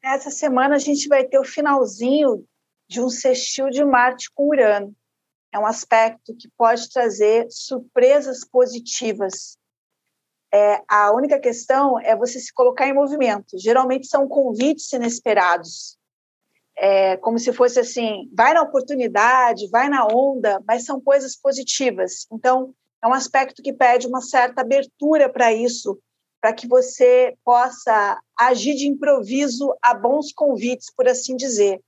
Essa 0.02 0.30
semana 0.30 0.76
a 0.76 0.78
gente 0.78 1.06
vai 1.08 1.24
ter 1.24 1.38
o 1.38 1.44
finalzinho 1.44 2.44
de 2.90 3.00
um 3.00 3.08
sextil 3.08 3.70
de 3.70 3.84
Marte 3.84 4.28
com 4.34 4.48
Urano. 4.48 4.92
É 5.52 5.58
um 5.60 5.64
aspecto 5.64 6.34
que 6.36 6.48
pode 6.58 6.90
trazer 6.90 7.46
surpresas 7.48 8.44
positivas. 8.44 9.56
É, 10.52 10.82
a 10.88 11.12
única 11.12 11.38
questão 11.38 12.00
é 12.00 12.16
você 12.16 12.40
se 12.40 12.52
colocar 12.52 12.88
em 12.88 12.92
movimento. 12.92 13.56
Geralmente 13.56 14.08
são 14.08 14.26
convites 14.26 14.92
inesperados. 14.92 15.96
É, 16.76 17.16
como 17.18 17.38
se 17.38 17.52
fosse 17.52 17.78
assim, 17.78 18.28
vai 18.36 18.54
na 18.54 18.62
oportunidade, 18.62 19.70
vai 19.70 19.88
na 19.88 20.04
onda, 20.08 20.60
mas 20.66 20.84
são 20.84 21.00
coisas 21.00 21.36
positivas. 21.36 22.26
Então, 22.32 22.74
é 23.00 23.06
um 23.06 23.14
aspecto 23.14 23.62
que 23.62 23.72
pede 23.72 24.08
uma 24.08 24.20
certa 24.20 24.62
abertura 24.62 25.28
para 25.28 25.52
isso, 25.52 25.96
para 26.40 26.52
que 26.52 26.66
você 26.66 27.36
possa 27.44 28.20
agir 28.36 28.74
de 28.74 28.88
improviso 28.88 29.72
a 29.80 29.94
bons 29.94 30.32
convites, 30.32 30.92
por 30.92 31.06
assim 31.06 31.36
dizer. 31.36 31.80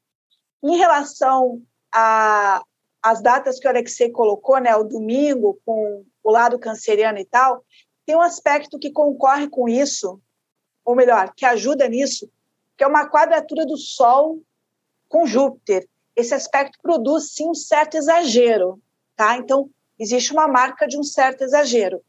Em 0.62 0.76
relação 0.76 1.60
às 1.90 3.20
datas 3.20 3.58
que 3.58 3.66
o 3.66 3.70
Alexei 3.70 4.10
colocou, 4.10 4.58
né, 4.58 4.76
o 4.76 4.84
domingo, 4.84 5.60
com 5.66 6.04
o 6.22 6.30
lado 6.30 6.58
canceriano 6.58 7.18
e 7.18 7.24
tal, 7.24 7.64
tem 8.06 8.14
um 8.14 8.20
aspecto 8.20 8.78
que 8.78 8.92
concorre 8.92 9.48
com 9.48 9.68
isso, 9.68 10.20
ou 10.84 10.94
melhor, 10.94 11.32
que 11.34 11.44
ajuda 11.44 11.88
nisso, 11.88 12.30
que 12.76 12.84
é 12.84 12.86
uma 12.86 13.08
quadratura 13.10 13.66
do 13.66 13.76
Sol 13.76 14.40
com 15.08 15.26
Júpiter. 15.26 15.88
Esse 16.14 16.34
aspecto 16.34 16.78
produz, 16.80 17.32
sim, 17.32 17.48
um 17.48 17.54
certo 17.54 17.96
exagero, 17.96 18.80
tá? 19.16 19.36
Então, 19.36 19.68
existe 19.98 20.32
uma 20.32 20.46
marca 20.46 20.86
de 20.86 20.98
um 20.98 21.02
certo 21.02 21.42
exagero. 21.42 22.02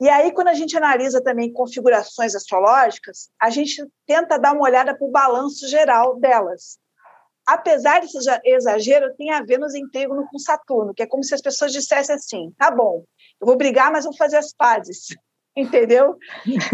E 0.00 0.08
aí, 0.08 0.32
quando 0.32 0.48
a 0.48 0.54
gente 0.54 0.76
analisa 0.76 1.22
também 1.22 1.52
configurações 1.52 2.34
astrológicas, 2.34 3.30
a 3.40 3.50
gente 3.50 3.86
tenta 4.06 4.38
dar 4.38 4.52
uma 4.52 4.64
olhada 4.64 4.96
para 4.96 5.06
o 5.06 5.10
balanço 5.10 5.68
geral 5.68 6.18
delas 6.18 6.78
apesar 7.46 8.00
desse 8.00 8.18
exagero, 8.44 9.14
tem 9.16 9.30
a 9.30 9.42
Vênus 9.42 9.74
em 9.74 9.88
trígono 9.88 10.26
com 10.30 10.38
Saturno, 10.38 10.94
que 10.94 11.02
é 11.02 11.06
como 11.06 11.22
se 11.22 11.34
as 11.34 11.42
pessoas 11.42 11.72
dissessem 11.72 12.14
assim: 12.14 12.52
tá 12.58 12.70
bom, 12.70 13.04
eu 13.40 13.46
vou 13.46 13.56
brigar, 13.56 13.92
mas 13.92 14.04
vou 14.04 14.16
fazer 14.16 14.36
as 14.36 14.52
pazes. 14.52 15.08
Entendeu? 15.56 16.16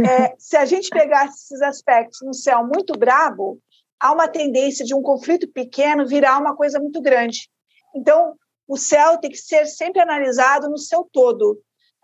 É, 0.08 0.34
se 0.38 0.56
a 0.56 0.64
gente 0.64 0.88
pegasse 0.88 1.44
esses 1.44 1.60
aspectos 1.60 2.20
no 2.22 2.32
céu 2.32 2.66
muito 2.66 2.98
brabo, 2.98 3.60
há 4.00 4.10
uma 4.10 4.26
tendência 4.26 4.86
de 4.86 4.94
um 4.94 5.02
conflito 5.02 5.46
pequeno 5.52 6.06
virar 6.06 6.38
uma 6.38 6.56
coisa 6.56 6.80
muito 6.80 7.02
grande. 7.02 7.50
Então, 7.94 8.34
o 8.66 8.78
céu 8.78 9.18
tem 9.18 9.30
que 9.30 9.36
ser 9.36 9.66
sempre 9.66 10.00
analisado 10.00 10.70
no 10.70 10.78
seu 10.78 11.06
todo. 11.12 11.60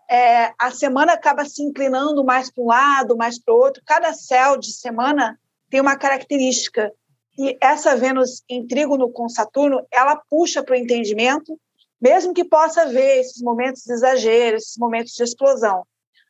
É, 0.09 0.53
a 0.59 0.69
semana 0.69 1.13
acaba 1.13 1.45
se 1.45 1.63
inclinando 1.63 2.23
mais 2.23 2.51
para 2.51 2.63
um 2.63 2.67
lado, 2.67 3.17
mais 3.17 3.41
para 3.41 3.53
o 3.53 3.57
outro. 3.57 3.81
Cada 3.85 4.13
céu 4.13 4.57
de 4.57 4.71
semana 4.71 5.39
tem 5.69 5.81
uma 5.81 5.97
característica. 5.97 6.93
E 7.37 7.57
essa 7.61 7.95
Vênus 7.95 8.43
em 8.49 8.65
trígono 8.65 9.11
com 9.11 9.29
Saturno, 9.29 9.85
ela 9.91 10.15
puxa 10.29 10.63
para 10.63 10.73
o 10.73 10.77
entendimento, 10.77 11.59
mesmo 12.01 12.33
que 12.33 12.43
possa 12.43 12.83
haver 12.83 13.19
esses 13.19 13.41
momentos 13.41 13.83
de 13.83 13.93
exagero, 13.93 14.57
esses 14.57 14.77
momentos 14.77 15.13
de 15.13 15.23
explosão. 15.23 15.85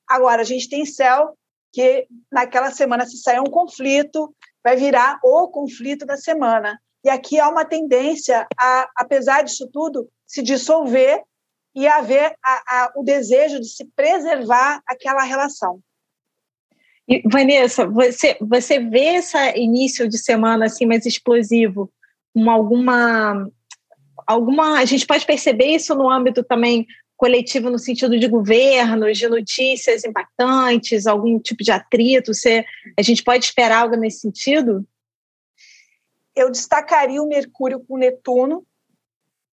Agora, 0.08 0.42
a 0.42 0.46
gente 0.46 0.70
tem 0.70 0.86
céu 0.86 1.38
que 1.72 2.08
naquela 2.32 2.72
semana, 2.72 3.06
se 3.06 3.18
sair 3.18 3.40
um 3.40 3.52
conflito, 3.52 4.34
vai 4.64 4.76
virar 4.76 5.20
o 5.24 5.48
conflito 5.50 6.06
da 6.06 6.18
semana. 6.18 6.80
E 7.04 7.10
aqui 7.10 7.40
há 7.40 7.48
uma 7.48 7.64
tendência, 7.64 8.48
a, 8.60 8.90
apesar 8.96 9.44
disso 9.44 9.70
tudo, 9.72 10.10
se 10.26 10.42
dissolver 10.42 11.24
e 11.76 11.88
haver 11.88 12.36
a, 12.44 12.54
a, 12.68 12.92
o 12.96 13.04
desejo 13.04 13.60
de 13.60 13.70
se 13.70 13.86
preservar 13.96 14.82
aquela 14.88 15.24
relação. 15.24 15.80
E, 17.08 17.22
Vanessa, 17.26 17.88
você, 17.88 18.38
você 18.42 18.80
vê 18.80 19.16
esse 19.16 19.38
início 19.58 20.10
de 20.10 20.18
semana 20.18 20.66
assim 20.66 20.86
mais 20.86 21.06
explosivo, 21.06 21.92
com 22.34 22.50
alguma, 22.50 23.50
alguma. 24.26 24.80
A 24.80 24.86
gente 24.86 25.06
pode 25.06 25.26
perceber 25.26 25.68
isso 25.68 25.96
no 25.96 26.10
âmbito 26.10 26.44
também 26.44 26.86
coletivo, 27.16 27.70
no 27.70 27.80
sentido 27.80 28.20
de 28.20 28.28
governos, 28.28 29.18
de 29.18 29.28
notícias 29.28 30.04
impactantes, 30.04 31.08
algum 31.08 31.40
tipo 31.40 31.64
de 31.64 31.72
atrito? 31.72 32.34
Você, 32.34 32.64
a 32.98 33.02
gente 33.02 33.24
pode 33.24 33.46
esperar 33.46 33.82
algo 33.82 33.96
nesse 33.96 34.20
sentido? 34.20 34.88
Eu 36.36 36.52
destacaria 36.52 37.22
o 37.22 37.28
Mercúrio 37.28 37.84
com 37.88 37.98
Netuno, 37.98 38.64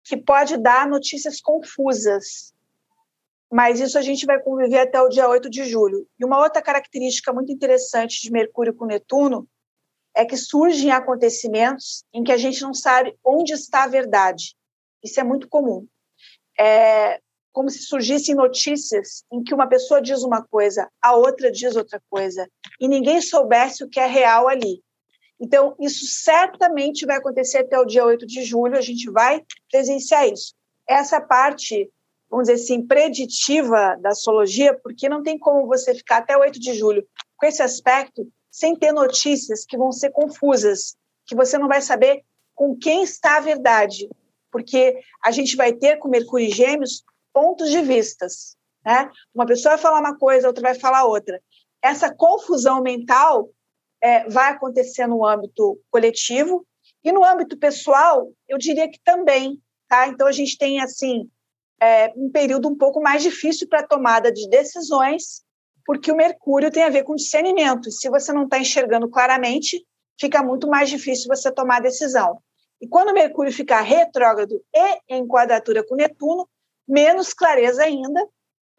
que 0.03 0.17
pode 0.17 0.57
dar 0.57 0.85
notícias 0.85 1.39
confusas 1.39 2.53
mas 3.53 3.79
isso 3.79 3.99
a 3.99 4.01
gente 4.01 4.25
vai 4.25 4.41
conviver 4.41 4.79
até 4.79 4.99
o 4.99 5.07
dia 5.07 5.29
8 5.29 5.47
de 5.47 5.63
julho. 5.65 6.07
E 6.19 6.25
uma 6.25 6.39
outra 6.39 6.59
característica 6.59 7.31
muito 7.31 7.51
interessante 7.51 8.19
de 8.19 8.31
Mercúrio 8.31 8.73
com 8.73 8.87
Netuno 8.87 9.47
é 10.15 10.25
que 10.25 10.35
surgem 10.35 10.89
acontecimentos 10.89 12.03
em 12.11 12.23
que 12.23 12.31
a 12.31 12.37
gente 12.37 12.59
não 12.63 12.73
sabe 12.73 13.15
onde 13.23 13.53
está 13.53 13.83
a 13.83 13.87
verdade. 13.87 14.55
Isso 15.03 15.19
é 15.19 15.23
muito 15.23 15.47
comum. 15.47 15.85
É 16.59 17.19
como 17.51 17.69
se 17.69 17.83
surgissem 17.83 18.33
notícias 18.33 19.23
em 19.31 19.43
que 19.43 19.53
uma 19.53 19.67
pessoa 19.67 20.01
diz 20.01 20.23
uma 20.23 20.43
coisa, 20.43 20.89
a 20.99 21.15
outra 21.15 21.51
diz 21.51 21.75
outra 21.75 22.01
coisa, 22.09 22.49
e 22.81 22.87
ninguém 22.87 23.21
soubesse 23.21 23.83
o 23.83 23.87
que 23.87 23.99
é 23.99 24.07
real 24.07 24.47
ali. 24.47 24.81
Então, 25.39 25.75
isso 25.79 26.07
certamente 26.07 27.05
vai 27.05 27.17
acontecer 27.17 27.59
até 27.59 27.77
o 27.79 27.85
dia 27.85 28.03
8 28.03 28.25
de 28.25 28.43
julho, 28.43 28.75
a 28.75 28.81
gente 28.81 29.11
vai 29.11 29.43
presenciar 29.69 30.27
isso. 30.27 30.55
Essa 30.89 31.21
parte, 31.21 31.91
vamos 32.33 32.47
dizer 32.47 32.63
assim, 32.63 32.85
preditiva 32.85 33.95
da 34.01 34.09
astrologia, 34.09 34.75
porque 34.81 35.07
não 35.07 35.21
tem 35.21 35.37
como 35.37 35.67
você 35.67 35.93
ficar 35.93 36.17
até 36.17 36.35
8 36.35 36.59
de 36.59 36.73
julho 36.73 37.07
com 37.37 37.45
esse 37.45 37.61
aspecto 37.61 38.27
sem 38.49 38.75
ter 38.75 38.91
notícias 38.91 39.63
que 39.63 39.77
vão 39.77 39.91
ser 39.91 40.09
confusas, 40.09 40.95
que 41.27 41.35
você 41.35 41.59
não 41.59 41.67
vai 41.67 41.79
saber 41.79 42.23
com 42.55 42.75
quem 42.75 43.03
está 43.03 43.37
a 43.37 43.39
verdade, 43.39 44.09
porque 44.51 44.99
a 45.23 45.29
gente 45.29 45.55
vai 45.55 45.73
ter 45.73 45.97
com 45.97 46.09
Mercúrio 46.09 46.47
e 46.47 46.51
Gêmeos 46.51 47.03
pontos 47.31 47.69
de 47.69 47.81
vistas, 47.81 48.55
né? 48.83 49.11
Uma 49.33 49.45
pessoa 49.45 49.75
vai 49.75 49.83
falar 49.83 49.99
uma 49.99 50.17
coisa, 50.17 50.47
outra 50.47 50.63
vai 50.63 50.73
falar 50.73 51.05
outra. 51.05 51.39
Essa 51.83 52.11
confusão 52.11 52.81
mental 52.81 53.51
é, 54.01 54.27
vai 54.27 54.51
acontecer 54.51 55.05
no 55.05 55.23
âmbito 55.23 55.79
coletivo 55.91 56.65
e 57.03 57.11
no 57.11 57.23
âmbito 57.23 57.59
pessoal, 57.59 58.31
eu 58.47 58.57
diria 58.57 58.89
que 58.89 58.99
também, 59.03 59.61
tá? 59.87 60.07
Então 60.07 60.25
a 60.25 60.31
gente 60.31 60.57
tem 60.57 60.81
assim 60.81 61.29
é, 61.83 62.13
um 62.15 62.29
período 62.29 62.69
um 62.69 62.77
pouco 62.77 63.01
mais 63.01 63.21
difícil 63.21 63.67
para 63.67 63.85
tomada 63.85 64.31
de 64.31 64.47
decisões, 64.49 65.43
porque 65.85 66.11
o 66.11 66.15
Mercúrio 66.15 66.71
tem 66.71 66.83
a 66.83 66.89
ver 66.89 67.03
com 67.03 67.15
discernimento. 67.15 67.91
Se 67.91 68.09
você 68.09 68.31
não 68.31 68.45
está 68.45 68.57
enxergando 68.57 69.09
claramente, 69.09 69.85
fica 70.19 70.41
muito 70.41 70.67
mais 70.67 70.89
difícil 70.89 71.27
você 71.27 71.51
tomar 71.51 71.81
decisão. 71.81 72.39
E 72.79 72.87
quando 72.87 73.09
o 73.09 73.13
Mercúrio 73.13 73.51
ficar 73.51 73.81
retrógrado 73.81 74.61
e 74.73 74.99
em 75.09 75.27
quadratura 75.27 75.85
com 75.85 75.95
Netuno, 75.95 76.47
menos 76.87 77.33
clareza 77.33 77.83
ainda, 77.83 78.25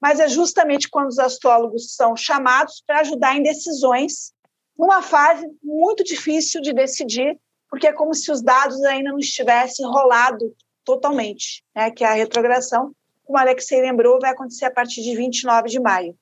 mas 0.01 0.19
é 0.19 0.29
justamente 0.29 0.89
quando 0.89 1.09
os 1.09 1.19
astrólogos 1.19 1.95
são 1.95 2.17
chamados 2.17 2.83
para 2.87 3.01
ajudar 3.01 3.37
em 3.37 3.43
decisões 3.43 4.33
numa 4.79 5.03
fase 5.03 5.47
muito 5.63 6.03
difícil 6.03 6.61
de 6.61 6.73
decidir, 6.73 7.39
porque 7.69 7.87
é 7.87 7.93
como 7.93 8.15
se 8.15 8.31
os 8.33 8.43
dados 8.43 8.83
ainda 8.83 9.11
não 9.11 9.19
estivessem 9.19 9.87
rolados 9.87 10.51
totalmente, 10.85 11.65
né? 11.75 11.91
que 11.91 12.05
é 12.05 12.09
a 12.09 12.15
retrogradação, 12.15 12.95
como 13.25 13.39
a 13.39 13.43
Alexei 13.43 13.81
lembrou, 13.81 14.21
vai 14.21 14.31
acontecer 14.31 14.67
a 14.67 14.71
partir 14.71 15.03
de 15.03 15.17
29 15.17 15.69
de 15.69 15.81
maio. 15.81 16.17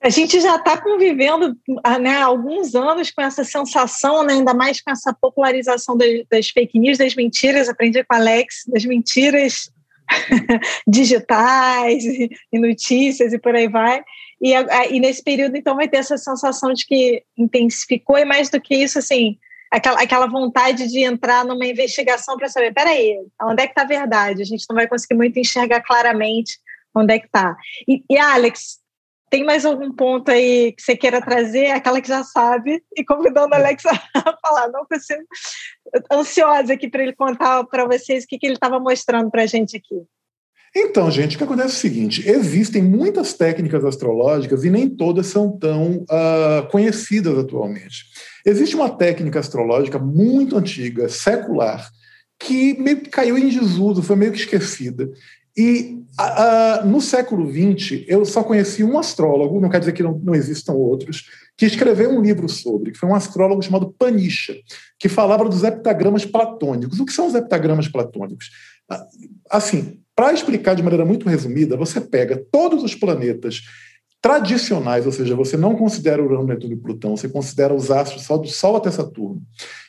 A 0.00 0.10
gente 0.10 0.38
já 0.40 0.56
está 0.56 0.80
convivendo 0.80 1.56
né, 2.00 2.10
há 2.10 2.26
alguns 2.26 2.74
anos 2.74 3.10
com 3.10 3.22
essa 3.22 3.42
sensação, 3.42 4.22
né, 4.22 4.34
ainda 4.34 4.54
mais 4.54 4.80
com 4.80 4.90
essa 4.90 5.12
popularização 5.12 5.96
das, 5.96 6.08
das 6.30 6.48
fake 6.50 6.78
news, 6.78 6.98
das 6.98 7.14
mentiras. 7.16 7.68
Aprendi 7.68 8.04
com 8.04 8.14
a 8.14 8.18
Alex, 8.18 8.64
das 8.68 8.84
mentiras 8.84 9.70
digitais 10.86 12.04
e, 12.04 12.30
e, 12.52 12.58
notícias 12.58 13.32
e 13.32 13.38
por 13.38 13.56
aí 13.56 13.68
vai. 13.68 14.02
E, 14.40 14.52
e, 14.90 15.00
nesse 15.00 15.24
período, 15.24 15.56
então, 15.56 15.74
vai 15.74 15.88
ter 15.88 15.96
essa 15.96 16.18
sensação 16.18 16.72
de 16.72 16.86
que 16.86 17.24
intensificou, 17.36 18.18
e 18.18 18.24
mais 18.24 18.50
do 18.50 18.60
que 18.60 18.76
isso, 18.76 18.98
assim, 18.98 19.38
aquela, 19.70 20.00
aquela 20.00 20.26
vontade 20.26 20.88
de 20.88 21.04
entrar 21.04 21.44
numa 21.44 21.66
investigação 21.66 22.36
para 22.36 22.48
saber, 22.48 22.72
peraí, 22.72 23.18
onde 23.42 23.62
é 23.62 23.66
que 23.66 23.72
está 23.72 23.82
a 23.82 23.86
verdade? 23.86 24.42
A 24.42 24.44
gente 24.44 24.64
não 24.68 24.76
vai 24.76 24.88
conseguir 24.88 25.14
muito 25.14 25.38
enxergar 25.38 25.82
claramente 25.82 26.58
onde 26.94 27.14
é 27.14 27.18
que 27.18 27.26
está. 27.26 27.56
E, 27.86 28.02
e, 28.08 28.18
Alex, 28.18 28.78
tem 29.28 29.44
mais 29.44 29.66
algum 29.66 29.92
ponto 29.92 30.30
aí 30.30 30.72
que 30.72 30.82
você 30.82 30.96
queira 30.96 31.20
trazer? 31.20 31.70
Aquela 31.70 32.00
que 32.00 32.08
já 32.08 32.22
sabe, 32.22 32.82
e 32.96 33.04
convidando 33.04 33.54
a 33.54 33.58
Alex 33.58 33.84
a 34.14 34.38
falar, 34.40 34.68
não 34.68 34.86
consigo, 34.86 35.22
ansiosa 36.12 36.72
aqui 36.72 36.88
para 36.88 37.02
ele 37.02 37.14
contar 37.14 37.64
para 37.64 37.86
vocês 37.86 38.24
o 38.24 38.26
que, 38.26 38.38
que 38.38 38.46
ele 38.46 38.54
estava 38.54 38.78
mostrando 38.80 39.30
para 39.30 39.42
a 39.42 39.46
gente 39.46 39.76
aqui. 39.76 40.06
Então, 40.78 41.10
gente, 41.10 41.36
o 41.36 41.38
que 41.38 41.44
acontece 41.44 41.68
é 41.68 41.78
o 41.78 41.80
seguinte: 41.80 42.28
existem 42.28 42.82
muitas 42.82 43.32
técnicas 43.32 43.82
astrológicas 43.82 44.62
e 44.62 44.68
nem 44.68 44.86
todas 44.86 45.26
são 45.26 45.56
tão 45.56 46.02
uh, 46.02 46.68
conhecidas 46.70 47.38
atualmente. 47.38 48.04
Existe 48.44 48.76
uma 48.76 48.90
técnica 48.90 49.40
astrológica 49.40 49.98
muito 49.98 50.54
antiga, 50.54 51.08
secular, 51.08 51.90
que 52.38 52.78
meio 52.78 53.00
que 53.00 53.08
caiu 53.08 53.38
em 53.38 53.48
desuso, 53.48 54.02
foi 54.02 54.16
meio 54.16 54.32
que 54.32 54.38
esquecida. 54.38 55.10
E 55.56 56.02
uh, 56.20 56.86
no 56.86 57.00
século 57.00 57.50
XX, 57.50 58.04
eu 58.06 58.26
só 58.26 58.44
conheci 58.44 58.84
um 58.84 58.98
astrólogo, 58.98 59.58
não 59.58 59.70
quer 59.70 59.78
dizer 59.78 59.92
que 59.92 60.02
não, 60.02 60.20
não 60.22 60.34
existam 60.34 60.74
outros, 60.74 61.24
que 61.56 61.64
escreveu 61.64 62.10
um 62.10 62.20
livro 62.20 62.50
sobre, 62.50 62.92
que 62.92 62.98
foi 62.98 63.08
um 63.08 63.14
astrólogo 63.14 63.62
chamado 63.62 63.94
Panisha, 63.98 64.54
que 64.98 65.08
falava 65.08 65.48
dos 65.48 65.64
heptagramas 65.64 66.26
platônicos. 66.26 67.00
O 67.00 67.06
que 67.06 67.14
são 67.14 67.26
os 67.26 67.34
heptagramas 67.34 67.88
platônicos? 67.88 68.50
Assim, 69.50 69.98
para 70.16 70.32
explicar 70.32 70.74
de 70.74 70.82
maneira 70.82 71.04
muito 71.04 71.28
resumida, 71.28 71.76
você 71.76 72.00
pega 72.00 72.42
todos 72.50 72.82
os 72.82 72.94
planetas 72.94 73.62
tradicionais, 74.22 75.04
ou 75.04 75.12
seja, 75.12 75.36
você 75.36 75.56
não 75.56 75.76
considera 75.76 76.22
Urano, 76.22 76.46
Netuno 76.46 76.72
e 76.72 76.76
Plutão, 76.76 77.16
você 77.16 77.28
considera 77.28 77.74
os 77.74 77.90
astros 77.90 78.22
só 78.22 78.38
do 78.38 78.48
Sol 78.48 78.76
até 78.76 78.90
Saturno, 78.90 79.42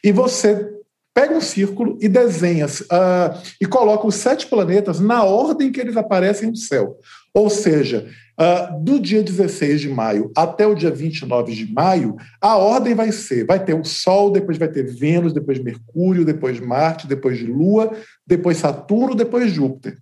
e 0.04 0.12
você 0.12 0.70
pega 1.14 1.34
um 1.34 1.42
círculo 1.42 1.98
e 2.00 2.08
desenha 2.08 2.68
uh, 2.68 3.42
e 3.60 3.66
coloca 3.66 4.06
os 4.06 4.14
sete 4.14 4.46
planetas 4.46 5.00
na 5.00 5.24
ordem 5.24 5.72
que 5.72 5.82
eles 5.82 5.98
aparecem 5.98 6.52
no 6.52 6.56
céu. 6.56 6.96
Ou 7.34 7.50
seja, 7.50 8.08
uh, 8.38 8.84
do 8.84 9.00
dia 9.00 9.24
16 9.24 9.82
de 9.82 9.90
maio 9.90 10.32
até 10.36 10.66
o 10.66 10.76
dia 10.76 10.92
29 10.92 11.54
de 11.54 11.74
maio, 11.74 12.16
a 12.40 12.56
ordem 12.56 12.94
vai 12.94 13.12
ser: 13.12 13.46
vai 13.46 13.64
ter 13.64 13.74
o 13.74 13.84
Sol, 13.84 14.32
depois 14.32 14.58
vai 14.58 14.68
ter 14.68 14.84
Vênus, 14.84 15.34
depois 15.34 15.60
Mercúrio, 15.60 16.24
depois 16.24 16.60
Marte, 16.60 17.08
depois 17.08 17.42
Lua, 17.42 17.92
depois 18.26 18.58
Saturno, 18.58 19.16
depois 19.16 19.52
Júpiter. 19.52 19.98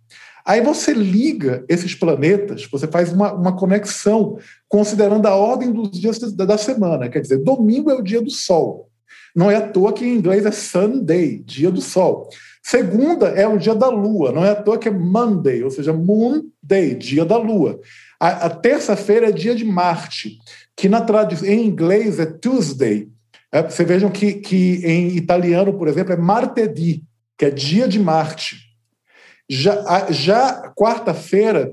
Aí 0.45 0.61
você 0.61 0.93
liga 0.93 1.65
esses 1.67 1.95
planetas, 1.95 2.67
você 2.71 2.87
faz 2.87 3.11
uma, 3.11 3.33
uma 3.33 3.55
conexão 3.55 4.37
considerando 4.69 5.25
a 5.25 5.33
ordem 5.33 5.71
dos 5.71 5.89
dias 5.89 6.19
da 6.19 6.55
semana. 6.55 7.09
Quer 7.09 7.21
dizer, 7.21 7.39
domingo 7.39 7.89
é 7.89 7.95
o 7.95 8.03
dia 8.03 8.21
do 8.21 8.29
Sol. 8.29 8.89
Não 9.35 9.49
é 9.49 9.55
à 9.55 9.67
toa 9.67 9.91
que 9.91 10.05
em 10.05 10.15
inglês 10.15 10.45
é 10.45 10.51
Sunday, 10.51 11.39
dia 11.39 11.71
do 11.71 11.81
Sol. 11.81 12.29
Segunda 12.67 13.27
é 13.27 13.47
o 13.47 13.59
dia 13.59 13.75
da 13.75 13.89
Lua, 13.89 14.31
não 14.31 14.43
é 14.43 14.49
à 14.49 14.55
toa 14.55 14.79
que 14.79 14.87
é 14.87 14.91
Monday, 14.91 15.63
ou 15.63 15.69
seja, 15.69 15.93
Moon 15.93 16.49
Day, 16.63 16.95
dia 16.95 17.23
da 17.23 17.37
Lua. 17.37 17.79
A, 18.19 18.47
a 18.47 18.49
terça-feira 18.49 19.29
é 19.29 19.31
dia 19.31 19.53
de 19.53 19.63
Marte, 19.63 20.39
que 20.75 20.89
na 20.89 20.99
tradição 20.99 21.47
em 21.47 21.63
inglês 21.63 22.19
é 22.19 22.25
Tuesday. 22.25 23.07
É, 23.51 23.61
você 23.61 23.85
vejam 23.85 24.09
que, 24.09 24.33
que 24.33 24.81
em 24.83 25.15
italiano, 25.15 25.77
por 25.77 25.87
exemplo, 25.87 26.13
é 26.13 26.17
martedì, 26.17 27.03
que 27.37 27.45
é 27.45 27.51
dia 27.51 27.87
de 27.87 27.99
Marte. 27.99 28.57
Já, 29.47 30.11
já 30.11 30.73
quarta-feira 30.75 31.71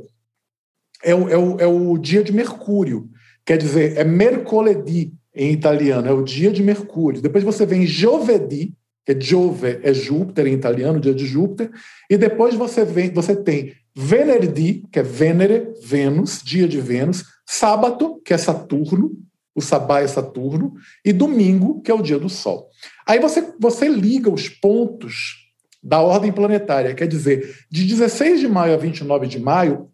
é 1.02 1.14
o, 1.14 1.26
é, 1.26 1.38
o, 1.38 1.58
é 1.58 1.66
o 1.66 1.96
dia 1.96 2.22
de 2.22 2.34
Mercúrio, 2.34 3.08
quer 3.46 3.56
dizer, 3.56 3.96
é 3.96 4.04
mercoledì 4.04 5.10
em 5.34 5.52
italiano, 5.52 6.06
é 6.06 6.12
o 6.12 6.22
dia 6.22 6.52
de 6.52 6.62
Mercúrio. 6.62 7.22
Depois 7.22 7.42
você 7.42 7.64
vem 7.64 7.86
giovedì, 7.86 8.74
que 9.04 9.12
é 9.12 9.20
Giove, 9.20 9.80
é 9.82 9.92
Júpiter 9.92 10.46
em 10.46 10.54
italiano, 10.54 11.00
dia 11.00 11.14
de 11.14 11.26
Júpiter, 11.26 11.70
e 12.08 12.16
depois 12.16 12.54
você 12.54 12.84
vem, 12.84 13.10
você 13.10 13.34
tem 13.34 13.74
venerdì, 13.94 14.84
que 14.90 14.98
é 14.98 15.02
Vênere, 15.02 15.72
Vênus, 15.82 16.40
dia 16.42 16.66
de 16.66 16.80
Vênus, 16.80 17.24
sábado, 17.46 18.20
que 18.24 18.32
é 18.32 18.38
Saturno, 18.38 19.12
o 19.54 19.60
sabá 19.60 20.00
é 20.00 20.06
Saturno, 20.06 20.72
e 21.04 21.12
domingo, 21.12 21.82
que 21.82 21.90
é 21.90 21.94
o 21.94 22.02
dia 22.02 22.18
do 22.18 22.28
Sol. 22.28 22.68
Aí 23.06 23.18
você, 23.18 23.52
você 23.60 23.86
liga 23.88 24.30
os 24.30 24.48
pontos 24.48 25.42
da 25.82 26.00
ordem 26.00 26.32
planetária, 26.32 26.94
quer 26.94 27.08
dizer, 27.08 27.66
de 27.70 27.84
16 27.84 28.40
de 28.40 28.48
maio 28.48 28.72
a 28.72 28.76
29 28.76 29.26
de 29.26 29.38
maio, 29.38 29.90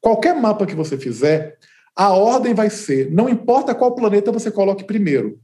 qualquer 0.00 0.34
mapa 0.34 0.66
que 0.66 0.74
você 0.74 0.98
fizer, 0.98 1.56
a 1.96 2.12
ordem 2.12 2.52
vai 2.52 2.68
ser, 2.68 3.10
não 3.10 3.28
importa 3.28 3.74
qual 3.74 3.94
planeta 3.94 4.30
você 4.30 4.50
coloque 4.50 4.84
primeiro, 4.84 5.40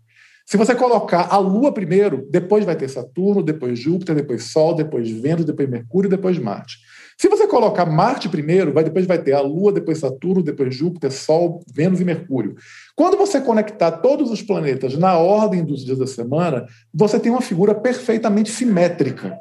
se 0.51 0.57
você 0.57 0.75
colocar 0.75 1.29
a 1.31 1.39
Lua 1.39 1.71
primeiro, 1.71 2.27
depois 2.29 2.65
vai 2.65 2.75
ter 2.75 2.89
Saturno, 2.89 3.41
depois 3.41 3.79
Júpiter, 3.79 4.17
depois 4.17 4.43
Sol, 4.51 4.75
depois 4.75 5.09
Vênus, 5.09 5.45
depois 5.45 5.71
Mercúrio, 5.71 6.11
depois 6.11 6.41
Marte. 6.41 6.79
Se 7.17 7.29
você 7.29 7.47
colocar 7.47 7.87
Marte 7.87 8.29
primeiro, 8.29 8.73
vai, 8.73 8.83
depois 8.83 9.07
vai 9.07 9.23
ter 9.23 9.33
a 9.33 9.41
Lua, 9.41 9.73
depois 9.73 9.99
Saturno, 9.99 10.43
depois 10.43 10.75
Júpiter, 10.75 11.13
Sol, 11.13 11.63
Vênus 11.73 12.01
e 12.01 12.05
Mercúrio. 12.05 12.57
Quando 12.97 13.17
você 13.17 13.41
conectar 13.41 13.93
todos 13.93 14.29
os 14.29 14.43
planetas 14.43 14.99
na 14.99 15.17
ordem 15.17 15.65
dos 15.65 15.85
dias 15.85 15.99
da 15.99 16.07
semana, 16.09 16.67
você 16.93 17.21
tem 17.21 17.31
uma 17.31 17.43
figura 17.43 17.73
perfeitamente 17.73 18.51
simétrica. 18.51 19.39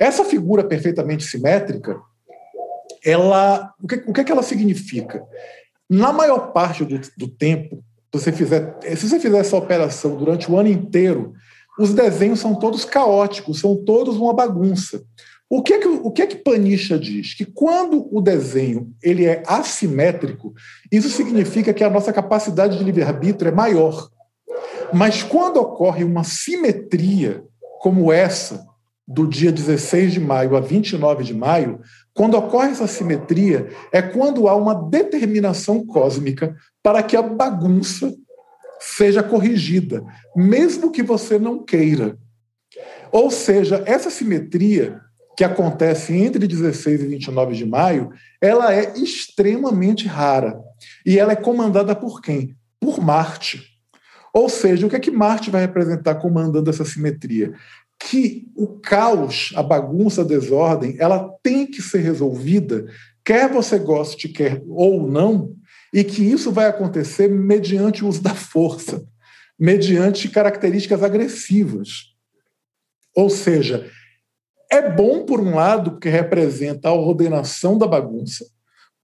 Essa 0.00 0.24
figura 0.24 0.64
perfeitamente 0.64 1.24
simétrica, 1.24 2.00
ela, 3.04 3.74
o 3.82 3.86
que, 3.86 3.96
o 4.06 4.12
que, 4.14 4.22
é 4.22 4.30
ela 4.30 4.42
significa? 4.42 5.22
Na 5.86 6.14
maior 6.14 6.50
parte 6.54 6.82
do, 6.82 6.98
do 7.18 7.28
tempo, 7.28 7.84
você 8.18 8.32
fizer, 8.32 8.78
se 8.96 9.08
você 9.08 9.20
fizer 9.20 9.38
essa 9.38 9.56
operação 9.56 10.16
durante 10.16 10.50
o 10.50 10.58
ano 10.58 10.68
inteiro, 10.68 11.34
os 11.78 11.94
desenhos 11.94 12.40
são 12.40 12.54
todos 12.54 12.84
caóticos, 12.84 13.60
são 13.60 13.76
todos 13.76 14.16
uma 14.16 14.34
bagunça. 14.34 15.02
O 15.48 15.62
que 15.62 15.74
é 15.74 15.78
que, 15.78 15.88
o 15.88 16.10
que, 16.10 16.22
é 16.22 16.26
que 16.26 16.36
Panicha 16.36 16.98
diz? 16.98 17.34
Que 17.34 17.44
quando 17.44 18.08
o 18.14 18.20
desenho 18.20 18.92
ele 19.02 19.24
é 19.24 19.42
assimétrico, 19.46 20.54
isso 20.92 21.08
significa 21.08 21.72
que 21.72 21.82
a 21.82 21.90
nossa 21.90 22.12
capacidade 22.12 22.78
de 22.78 22.84
livre-arbítrio 22.84 23.48
é 23.48 23.52
maior. 23.52 24.08
Mas 24.92 25.22
quando 25.22 25.56
ocorre 25.56 26.04
uma 26.04 26.22
simetria 26.22 27.44
como 27.80 28.12
essa, 28.12 28.64
do 29.06 29.26
dia 29.26 29.50
16 29.50 30.12
de 30.12 30.20
maio 30.20 30.54
a 30.54 30.60
29 30.60 31.24
de 31.24 31.34
maio, 31.34 31.80
quando 32.20 32.36
ocorre 32.36 32.72
essa 32.72 32.86
simetria, 32.86 33.70
é 33.90 34.02
quando 34.02 34.46
há 34.46 34.54
uma 34.54 34.74
determinação 34.74 35.86
cósmica 35.86 36.54
para 36.82 37.02
que 37.02 37.16
a 37.16 37.22
bagunça 37.22 38.14
seja 38.78 39.22
corrigida, 39.22 40.04
mesmo 40.36 40.92
que 40.92 41.02
você 41.02 41.38
não 41.38 41.64
queira. 41.64 42.18
Ou 43.10 43.30
seja, 43.30 43.82
essa 43.86 44.10
simetria 44.10 45.00
que 45.34 45.42
acontece 45.42 46.14
entre 46.14 46.46
16 46.46 47.00
e 47.00 47.06
29 47.06 47.54
de 47.54 47.64
maio, 47.64 48.10
ela 48.38 48.70
é 48.70 48.92
extremamente 48.98 50.06
rara. 50.06 50.60
E 51.06 51.18
ela 51.18 51.32
é 51.32 51.36
comandada 51.36 51.96
por 51.96 52.20
quem? 52.20 52.54
Por 52.78 53.00
Marte. 53.00 53.70
Ou 54.32 54.50
seja, 54.50 54.86
o 54.86 54.90
que 54.90 54.96
é 54.96 55.00
que 55.00 55.10
Marte 55.10 55.50
vai 55.50 55.62
representar 55.62 56.16
comandando 56.16 56.68
essa 56.68 56.84
simetria? 56.84 57.54
Que 58.02 58.48
o 58.56 58.66
caos, 58.66 59.52
a 59.54 59.62
bagunça, 59.62 60.22
a 60.22 60.24
desordem, 60.24 60.96
ela 60.98 61.28
tem 61.42 61.66
que 61.66 61.82
ser 61.82 62.00
resolvida, 62.00 62.86
quer 63.24 63.48
você 63.48 63.78
goste, 63.78 64.28
quer 64.28 64.62
ou 64.66 65.06
não, 65.06 65.54
e 65.92 66.02
que 66.02 66.22
isso 66.22 66.50
vai 66.50 66.66
acontecer 66.66 67.28
mediante 67.28 68.04
o 68.04 68.08
uso 68.08 68.22
da 68.22 68.34
força, 68.34 69.04
mediante 69.58 70.28
características 70.28 71.02
agressivas. 71.02 72.14
Ou 73.14 73.28
seja, 73.28 73.90
é 74.70 74.90
bom, 74.90 75.24
por 75.24 75.40
um 75.40 75.54
lado, 75.54 75.92
porque 75.92 76.08
representa 76.08 76.88
a 76.88 76.94
ordenação 76.94 77.76
da 77.76 77.86
bagunça, 77.86 78.46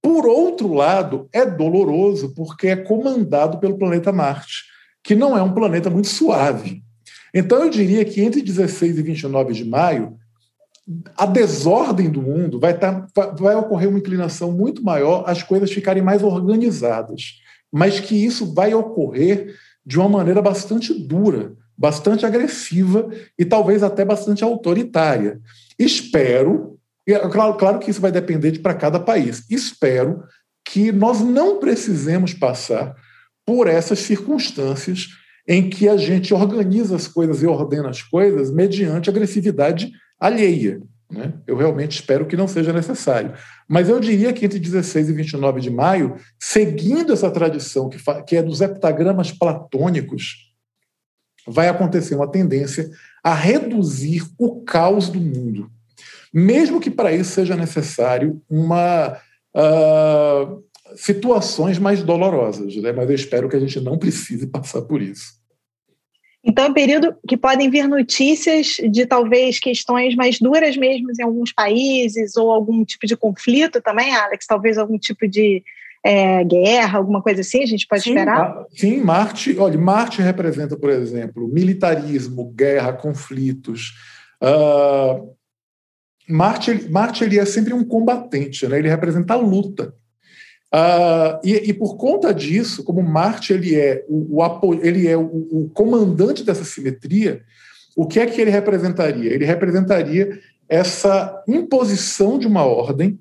por 0.07 0.25
outro 0.25 0.73
lado, 0.73 1.29
é 1.33 1.45
doloroso 1.45 2.33
porque 2.33 2.69
é 2.69 2.77
comandado 2.77 3.59
pelo 3.59 3.77
planeta 3.77 4.13
Marte, 4.13 4.63
que 5.03 5.17
não 5.17 5.37
é 5.37 5.43
um 5.43 5.53
planeta 5.53 5.91
muito 5.91 6.07
suave. 6.07 6.86
Então, 7.39 7.63
eu 7.63 7.69
diria 7.69 8.03
que 8.03 8.23
entre 8.23 8.41
16 8.41 8.97
e 8.97 9.03
29 9.03 9.53
de 9.53 9.63
maio, 9.63 10.17
a 11.15 11.27
desordem 11.27 12.09
do 12.09 12.23
mundo 12.23 12.59
vai, 12.59 12.73
tá, 12.79 13.07
vai 13.39 13.55
ocorrer 13.55 13.91
uma 13.91 13.99
inclinação 13.99 14.51
muito 14.51 14.83
maior 14.83 15.23
as 15.27 15.43
coisas 15.43 15.71
ficarem 15.71 16.03
mais 16.03 16.23
organizadas, 16.23 17.35
mas 17.71 18.01
que 18.01 18.15
isso 18.25 18.55
vai 18.55 18.73
ocorrer 18.73 19.55
de 19.85 19.99
uma 19.99 20.09
maneira 20.09 20.41
bastante 20.41 20.95
dura, 20.95 21.53
bastante 21.77 22.25
agressiva 22.25 23.11
e 23.39 23.45
talvez 23.45 23.83
até 23.83 24.03
bastante 24.03 24.43
autoritária. 24.43 25.39
Espero, 25.79 26.79
e 27.07 27.13
é 27.13 27.19
claro, 27.29 27.55
claro 27.59 27.79
que 27.79 27.91
isso 27.91 28.01
vai 28.01 28.11
depender 28.11 28.59
para 28.61 28.73
cada 28.73 28.99
país, 28.99 29.45
espero 29.51 30.25
que 30.65 30.91
nós 30.91 31.21
não 31.21 31.61
precisemos 31.61 32.33
passar 32.33 32.97
por 33.45 33.67
essas 33.67 33.99
circunstâncias 33.99 35.09
em 35.47 35.69
que 35.69 35.89
a 35.89 35.97
gente 35.97 36.35
organiza 36.35 36.97
as 36.97 37.07
coisas 37.07 37.43
e 37.43 37.47
ordena 37.47 37.89
as 37.89 38.03
coisas 38.03 38.51
mediante 38.51 39.09
agressividade 39.09 39.93
alheia. 40.19 40.81
Né? 41.11 41.35
Eu 41.47 41.57
realmente 41.57 41.93
espero 41.93 42.27
que 42.27 42.37
não 42.37 42.49
seja 42.49 42.73
necessário. 42.73 43.33
Mas 43.69 43.89
eu 43.89 44.01
diria 44.01 44.33
que 44.33 44.45
entre 44.45 44.59
16 44.59 45.09
e 45.09 45.13
29 45.13 45.61
de 45.61 45.71
maio, 45.71 46.17
seguindo 46.39 47.13
essa 47.13 47.31
tradição 47.31 47.89
que, 47.89 47.99
que 48.27 48.37
é 48.37 48.43
dos 48.43 48.61
heptagramas 48.61 49.31
platônicos, 49.31 50.53
vai 51.47 51.69
acontecer 51.69 52.17
uma 52.17 52.31
tendência 52.31 52.91
a 53.23 53.33
reduzir 53.33 54.25
o 54.39 54.63
caos 54.63 55.09
do 55.09 55.21
mundo. 55.21 55.71
Mesmo 56.35 56.81
que 56.81 56.91
para 56.91 57.13
isso 57.13 57.31
seja 57.31 57.57
necessário 57.57 58.43
uma 58.51 59.17
uh, 59.55 60.63
situações 60.95 61.79
mais 61.79 62.03
dolorosas, 62.03 62.77
né? 62.77 62.93
mas 62.93 63.09
eu 63.09 63.15
espero 63.15 63.49
que 63.49 63.57
a 63.57 63.61
gente 63.61 63.81
não 63.81 63.99
precise 63.99 64.47
passar 64.49 64.83
por 64.83 65.03
isso. 65.03 65.35
Então, 66.45 66.67
é 66.67 66.69
um 66.69 66.75
período 66.75 67.17
que 67.27 67.37
podem 67.37 67.69
vir 67.69 67.89
notícias 67.89 68.77
de 68.89 69.05
talvez 69.05 69.59
questões 69.59 70.15
mais 70.15 70.39
duras 70.39 70.77
mesmo 70.77 71.09
em 71.19 71.25
alguns 71.25 71.53
países, 71.53 72.37
ou 72.37 72.53
algum 72.53 72.85
tipo 72.85 73.05
de 73.05 73.17
conflito 73.17 73.81
também, 73.83 74.15
Alex? 74.15 74.47
Talvez 74.47 74.79
algum 74.79 74.97
tipo 74.97 75.27
de 75.27 75.65
é, 76.05 76.45
guerra, 76.45 76.99
alguma 76.99 77.21
coisa 77.21 77.41
assim, 77.41 77.65
a 77.65 77.67
gente 77.67 77.85
pode 77.89 78.05
sim, 78.05 78.11
esperar? 78.11 78.65
Sim, 78.71 79.01
Marte, 79.01 79.59
olha, 79.59 79.77
Marte 79.77 80.23
representa, 80.23 80.77
por 80.77 80.89
exemplo, 80.91 81.49
militarismo, 81.49 82.53
guerra, 82.53 82.93
conflitos. 82.93 83.93
Uh, 84.41 85.35
Marte, 86.29 86.89
Marte 86.89 87.25
ele 87.25 87.41
é 87.41 87.45
sempre 87.45 87.75
um 87.75 87.85
combatente, 87.85 88.69
né? 88.69 88.79
ele 88.79 88.89
representa 88.89 89.35
a 89.35 89.37
luta. 89.37 89.93
Uh, 90.77 91.41
e, 91.43 91.71
e, 91.71 91.73
por 91.73 91.97
conta 91.97 92.35
disso, 92.35 92.85
como 92.85 93.03
Marte 93.03 93.51
ele 93.51 93.75
é 93.75 94.05
o, 94.07 94.43
o 94.43 94.75
ele 94.83 95.09
é 95.09 95.17
o, 95.17 95.23
o, 95.25 95.71
comandante 95.73 96.45
dessa 96.45 96.65
simetria, 96.65 97.43
o 97.97 98.07
que 98.07 98.21
é 98.21 98.27
que 98.27 98.39
ele 98.39 98.51
representaria? 98.51 99.33
Ele 99.33 99.47
representaria 99.47 100.39
essa 100.69 101.43
imposição 101.49 102.39
de 102.39 102.47
uma 102.47 102.63
ordem. 102.67 103.19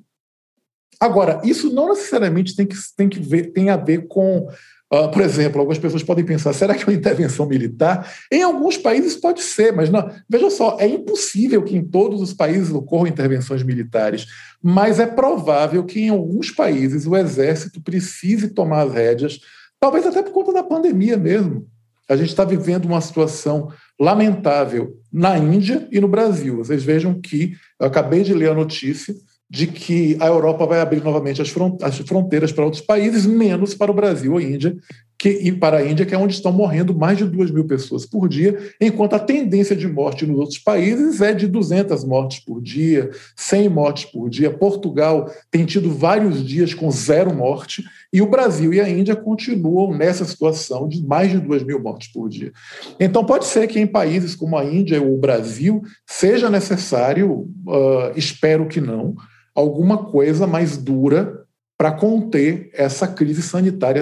Agora, 1.00 1.42
isso 1.46 1.74
não 1.74 1.88
necessariamente 1.88 2.58
tem 2.58 2.66
que, 2.66 2.76
tem 2.98 3.08
que 3.08 3.22
ver, 3.22 3.54
tem 3.54 3.70
a 3.70 3.78
ver 3.78 4.06
com 4.06 4.50
Uh, 4.94 5.10
por 5.10 5.24
exemplo, 5.24 5.60
algumas 5.60 5.80
pessoas 5.80 6.04
podem 6.04 6.24
pensar: 6.24 6.54
será 6.54 6.76
que 6.76 6.84
é 6.84 6.88
uma 6.88 6.94
intervenção 6.94 7.48
militar? 7.48 8.12
Em 8.32 8.44
alguns 8.44 8.78
países 8.78 9.16
pode 9.16 9.42
ser, 9.42 9.74
mas 9.74 9.90
não. 9.90 10.10
Veja 10.30 10.50
só, 10.52 10.78
é 10.80 10.88
impossível 10.88 11.64
que 11.64 11.76
em 11.76 11.84
todos 11.84 12.22
os 12.22 12.34
países 12.34 12.72
ocorram 12.72 13.08
intervenções 13.08 13.64
militares, 13.64 14.28
mas 14.62 15.00
é 15.00 15.08
provável 15.08 15.84
que 15.84 16.02
em 16.02 16.10
alguns 16.10 16.52
países 16.52 17.08
o 17.08 17.16
exército 17.16 17.82
precise 17.82 18.50
tomar 18.50 18.84
as 18.84 18.94
rédeas, 18.94 19.40
talvez 19.80 20.06
até 20.06 20.22
por 20.22 20.32
conta 20.32 20.54
da 20.54 20.64
pandemia 20.64 21.18
mesmo. 21.18 21.68
A 22.08 22.16
gente 22.16 22.30
está 22.30 22.46
vivendo 22.46 22.86
uma 22.86 23.02
situação 23.02 23.72
lamentável 24.00 25.00
na 25.12 25.36
Índia 25.40 25.88
e 25.92 26.00
no 26.00 26.08
Brasil. 26.08 26.58
Vocês 26.58 26.84
vejam 26.84 27.20
que 27.20 27.54
eu 27.80 27.88
acabei 27.88 28.22
de 28.22 28.34
ler 28.34 28.52
a 28.52 28.54
notícia 28.54 29.16
de 29.50 29.68
que 29.68 30.18
a 30.20 30.28
Europa 30.28 30.66
vai 30.66 30.80
abrir 30.80 31.04
novamente 31.04 31.42
as, 31.42 31.50
fronteiras 31.50 32.52
para 32.52 32.66
outros 32.66 32.82
países, 32.82 33.26
menos 33.26 33.76
para 33.76 33.92
o 33.92 33.94
Brasil 33.94 34.34
ou 34.34 34.42
Índia, 34.42 34.76
que, 35.18 35.30
e 35.30 35.52
para 35.52 35.78
a 35.78 35.86
Índia, 35.86 36.06
que 36.06 36.14
é 36.14 36.18
onde 36.18 36.34
estão 36.34 36.52
morrendo 36.52 36.94
mais 36.94 37.18
de 37.18 37.26
2 37.26 37.52
mil 37.52 37.66
pessoas 37.66 38.06
por 38.06 38.28
dia, 38.28 38.58
enquanto 38.82 39.14
a 39.14 39.20
tendência 39.20 39.76
de 39.76 39.88
morte 39.88 40.26
nos 40.26 40.38
outros 40.40 40.60
países 40.60 41.22
é 41.22 41.34
de 41.34 41.48
200 41.48 42.04
mortes 42.04 42.40
por 42.40 42.62
dia, 42.62 43.10
100 43.36 43.70
mortes 43.70 44.06
por 44.06 44.30
dia. 44.30 44.52
Portugal 44.52 45.32
tem 45.50 45.64
tido 45.64 45.92
vários 45.92 46.46
dias 46.46 46.74
com 46.74 46.90
zero 46.92 47.34
morte, 47.34 47.84
e 48.12 48.22
o 48.22 48.28
Brasil 48.28 48.74
e 48.74 48.82
a 48.82 48.90
Índia 48.90 49.16
continuam 49.16 49.96
nessa 49.96 50.26
situação 50.26 50.88
de 50.88 51.06
mais 51.06 51.32
de 51.32 51.40
2 51.40 51.64
mil 51.64 51.80
mortes 51.80 52.12
por 52.12 52.28
dia. 52.28 52.52
Então, 53.00 53.24
pode 53.24 53.46
ser 53.46 53.68
que 53.68 53.80
em 53.80 53.88
países 53.88 54.36
como 54.36 54.58
a 54.58 54.66
Índia 54.66 55.02
ou 55.02 55.14
o 55.14 55.20
Brasil 55.20 55.82
seja 56.06 56.50
necessário, 56.50 57.48
uh, 57.68 58.12
espero 58.16 58.68
que 58.68 58.82
não, 58.82 59.16
alguma 59.56 60.06
coisa 60.06 60.46
mais 60.46 60.78
dura 60.78 61.46
para 61.78 61.92
conter 61.92 62.70
essa 62.74 63.08
crise 63.08 63.42
sanitária 63.42 64.02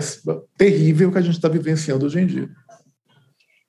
terrível 0.57 1.11
que 1.11 1.17
a 1.17 1.21
gente 1.21 1.35
está 1.35 1.47
vivenciando 1.47 2.05
hoje 2.05 2.19
em 2.19 2.25
dia. 2.25 2.49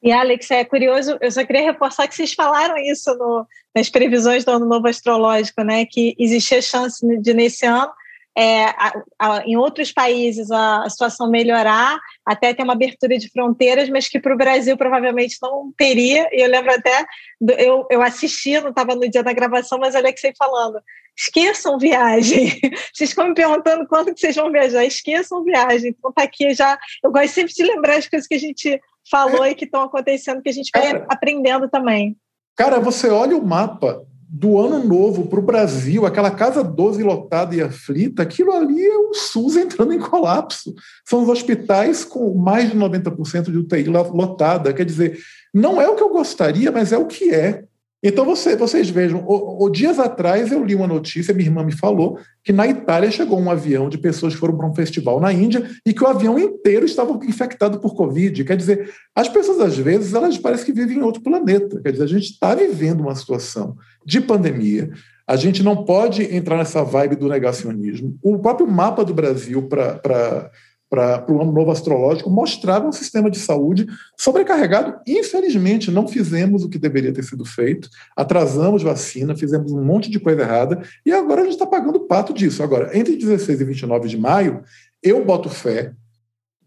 E, 0.02 0.12
Alex, 0.12 0.50
é 0.50 0.64
curioso, 0.64 1.16
eu 1.20 1.30
só 1.30 1.44
queria 1.46 1.62
reforçar 1.62 2.06
que 2.06 2.14
vocês 2.14 2.34
falaram 2.34 2.76
isso 2.76 3.14
no, 3.16 3.46
nas 3.74 3.88
previsões 3.88 4.44
do 4.44 4.50
Ano 4.50 4.66
Novo 4.66 4.86
Astrológico, 4.86 5.62
né? 5.62 5.86
Que 5.86 6.14
existia 6.18 6.60
chance 6.60 7.00
de, 7.20 7.32
nesse 7.32 7.64
ano, 7.64 7.90
é, 8.36 8.64
a, 8.64 8.92
a, 9.18 9.42
em 9.46 9.56
outros 9.56 9.92
países, 9.92 10.50
a, 10.50 10.84
a, 10.84 10.90
situação 10.90 11.30
melhorar, 11.30 11.98
até 12.26 12.52
ter 12.52 12.62
uma 12.62 12.72
abertura 12.72 13.16
de 13.16 13.30
fronteiras, 13.30 13.88
mas 13.88 14.08
que 14.08 14.18
para 14.18 14.34
o 14.34 14.36
Brasil 14.36 14.76
provavelmente 14.76 15.38
não 15.40 15.72
teria. 15.76 16.28
E 16.32 16.42
eu 16.42 16.48
lembro 16.48 16.72
até, 16.72 17.04
do, 17.40 17.52
eu, 17.52 17.86
eu 17.90 18.02
assisti, 18.02 18.60
não 18.60 18.70
estava 18.70 18.94
no 18.94 19.08
dia 19.08 19.22
da 19.22 19.32
gravação, 19.32 19.78
mas 19.78 19.94
Alexei 19.94 20.32
falando, 20.36 20.80
esqueçam 21.16 21.78
viagem. 21.78 22.60
Vocês 22.92 23.10
estão 23.10 23.28
me 23.28 23.34
perguntando 23.34 23.86
quando 23.86 24.12
que 24.12 24.20
vocês 24.20 24.34
vão 24.34 24.50
viajar, 24.50 24.84
esqueçam 24.84 25.44
viagem. 25.44 25.94
Então 25.96 26.12
tá 26.12 26.24
aqui 26.24 26.52
já. 26.54 26.78
Eu 27.02 27.12
gosto 27.12 27.32
sempre 27.32 27.52
de 27.52 27.62
lembrar 27.62 27.96
as 27.96 28.08
coisas 28.08 28.26
que 28.26 28.34
a 28.34 28.40
gente 28.40 28.80
falou 29.08 29.46
e 29.46 29.54
que 29.54 29.64
estão 29.64 29.82
acontecendo, 29.82 30.42
que 30.42 30.48
a 30.48 30.52
gente 30.52 30.70
vai 30.74 30.92
cara, 30.92 31.06
aprendendo 31.08 31.68
também. 31.68 32.16
Cara, 32.56 32.80
você 32.80 33.08
olha 33.08 33.36
o 33.36 33.44
mapa 33.44 34.04
do 34.28 34.58
ano 34.58 34.82
novo 34.86 35.26
para 35.26 35.38
o 35.38 35.42
Brasil, 35.42 36.04
aquela 36.06 36.30
casa 36.30 36.62
12 36.62 37.02
lotada 37.02 37.54
e 37.54 37.62
aflita, 37.62 38.22
aquilo 38.22 38.52
ali 38.52 38.84
é 38.84 38.96
o 38.96 39.14
SUS 39.14 39.56
entrando 39.56 39.92
em 39.92 39.98
colapso. 39.98 40.74
São 41.04 41.22
os 41.22 41.28
hospitais 41.28 42.04
com 42.04 42.34
mais 42.34 42.70
de 42.70 42.76
90% 42.76 43.50
de 43.50 43.58
UTI 43.58 43.84
lotada. 43.84 44.72
Quer 44.72 44.84
dizer, 44.84 45.18
não 45.52 45.80
é 45.80 45.88
o 45.88 45.94
que 45.94 46.02
eu 46.02 46.08
gostaria, 46.08 46.72
mas 46.72 46.92
é 46.92 46.98
o 46.98 47.06
que 47.06 47.32
é. 47.32 47.64
Então 48.06 48.26
você, 48.26 48.54
vocês 48.54 48.90
vejam, 48.90 49.24
o, 49.26 49.64
o, 49.64 49.70
dias 49.70 49.98
atrás 49.98 50.52
eu 50.52 50.62
li 50.62 50.74
uma 50.74 50.86
notícia, 50.86 51.32
minha 51.32 51.48
irmã 51.48 51.64
me 51.64 51.72
falou, 51.72 52.18
que 52.42 52.52
na 52.52 52.66
Itália 52.68 53.10
chegou 53.10 53.40
um 53.40 53.50
avião 53.50 53.88
de 53.88 53.96
pessoas 53.96 54.34
que 54.34 54.40
foram 54.40 54.58
para 54.58 54.68
um 54.68 54.74
festival 54.74 55.18
na 55.18 55.32
Índia 55.32 55.66
e 55.86 55.94
que 55.94 56.04
o 56.04 56.06
avião 56.06 56.38
inteiro 56.38 56.84
estava 56.84 57.18
infectado 57.24 57.80
por 57.80 57.94
Covid. 57.94 58.44
Quer 58.44 58.58
dizer, 58.58 58.92
as 59.14 59.26
pessoas 59.30 59.58
às 59.58 59.78
vezes 59.78 60.12
elas 60.12 60.36
parecem 60.36 60.66
que 60.66 60.72
vivem 60.72 60.98
em 60.98 61.02
outro 61.02 61.22
planeta. 61.22 61.80
Quer 61.80 61.92
dizer, 61.92 62.04
a 62.04 62.08
gente 62.08 62.30
está 62.30 62.54
vivendo 62.54 63.00
uma 63.00 63.14
situação 63.14 63.74
de 64.04 64.20
pandemia. 64.20 64.90
A 65.26 65.36
gente 65.36 65.62
não 65.62 65.86
pode 65.86 66.22
entrar 66.36 66.58
nessa 66.58 66.84
vibe 66.84 67.16
do 67.16 67.28
negacionismo. 67.28 68.18
O 68.22 68.38
próprio 68.38 68.66
mapa 68.66 69.02
do 69.02 69.14
Brasil 69.14 69.62
para 69.62 70.50
para 70.94 71.24
o 71.28 71.42
ano 71.42 71.50
novo 71.50 71.72
astrológico 71.72 72.30
mostrava 72.30 72.86
um 72.86 72.92
sistema 72.92 73.28
de 73.28 73.38
saúde 73.38 73.86
sobrecarregado. 74.16 75.00
Infelizmente, 75.04 75.90
não 75.90 76.06
fizemos 76.06 76.62
o 76.62 76.68
que 76.68 76.78
deveria 76.78 77.12
ter 77.12 77.24
sido 77.24 77.44
feito, 77.44 77.88
atrasamos 78.16 78.80
vacina, 78.80 79.36
fizemos 79.36 79.72
um 79.72 79.84
monte 79.84 80.08
de 80.08 80.20
coisa 80.20 80.42
errada 80.42 80.82
e 81.04 81.12
agora 81.12 81.40
a 81.40 81.44
gente 81.44 81.54
está 81.54 81.66
pagando 81.66 81.96
o 81.96 82.06
pato 82.06 82.32
disso. 82.32 82.62
Agora, 82.62 82.96
entre 82.96 83.16
16 83.16 83.60
e 83.60 83.64
29 83.64 84.08
de 84.08 84.16
maio, 84.16 84.62
eu 85.02 85.24
boto 85.24 85.48
fé 85.48 85.92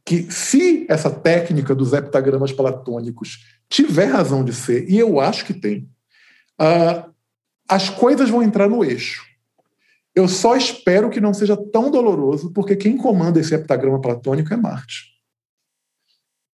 que 0.03 0.29
se 0.29 0.85
essa 0.89 1.09
técnica 1.09 1.73
dos 1.73 1.93
heptagramas 1.93 2.51
platônicos 2.51 3.45
tiver 3.69 4.05
razão 4.05 4.43
de 4.43 4.53
ser, 4.53 4.89
e 4.89 4.97
eu 4.97 5.21
acho 5.21 5.45
que 5.45 5.53
tem, 5.53 5.89
uh, 6.59 7.09
as 7.67 7.89
coisas 7.89 8.29
vão 8.29 8.43
entrar 8.43 8.69
no 8.69 8.83
eixo. 8.83 9.26
Eu 10.17 10.27
só 10.27 10.55
espero 10.55 11.11
que 11.11 11.21
não 11.21 11.31
seja 11.31 11.55
tão 11.55 11.91
doloroso, 11.91 12.51
porque 12.51 12.75
quem 12.75 12.97
comanda 12.97 13.39
esse 13.39 13.53
heptagrama 13.53 14.01
platônico 14.01 14.51
é 14.51 14.57
Marte. 14.57 15.13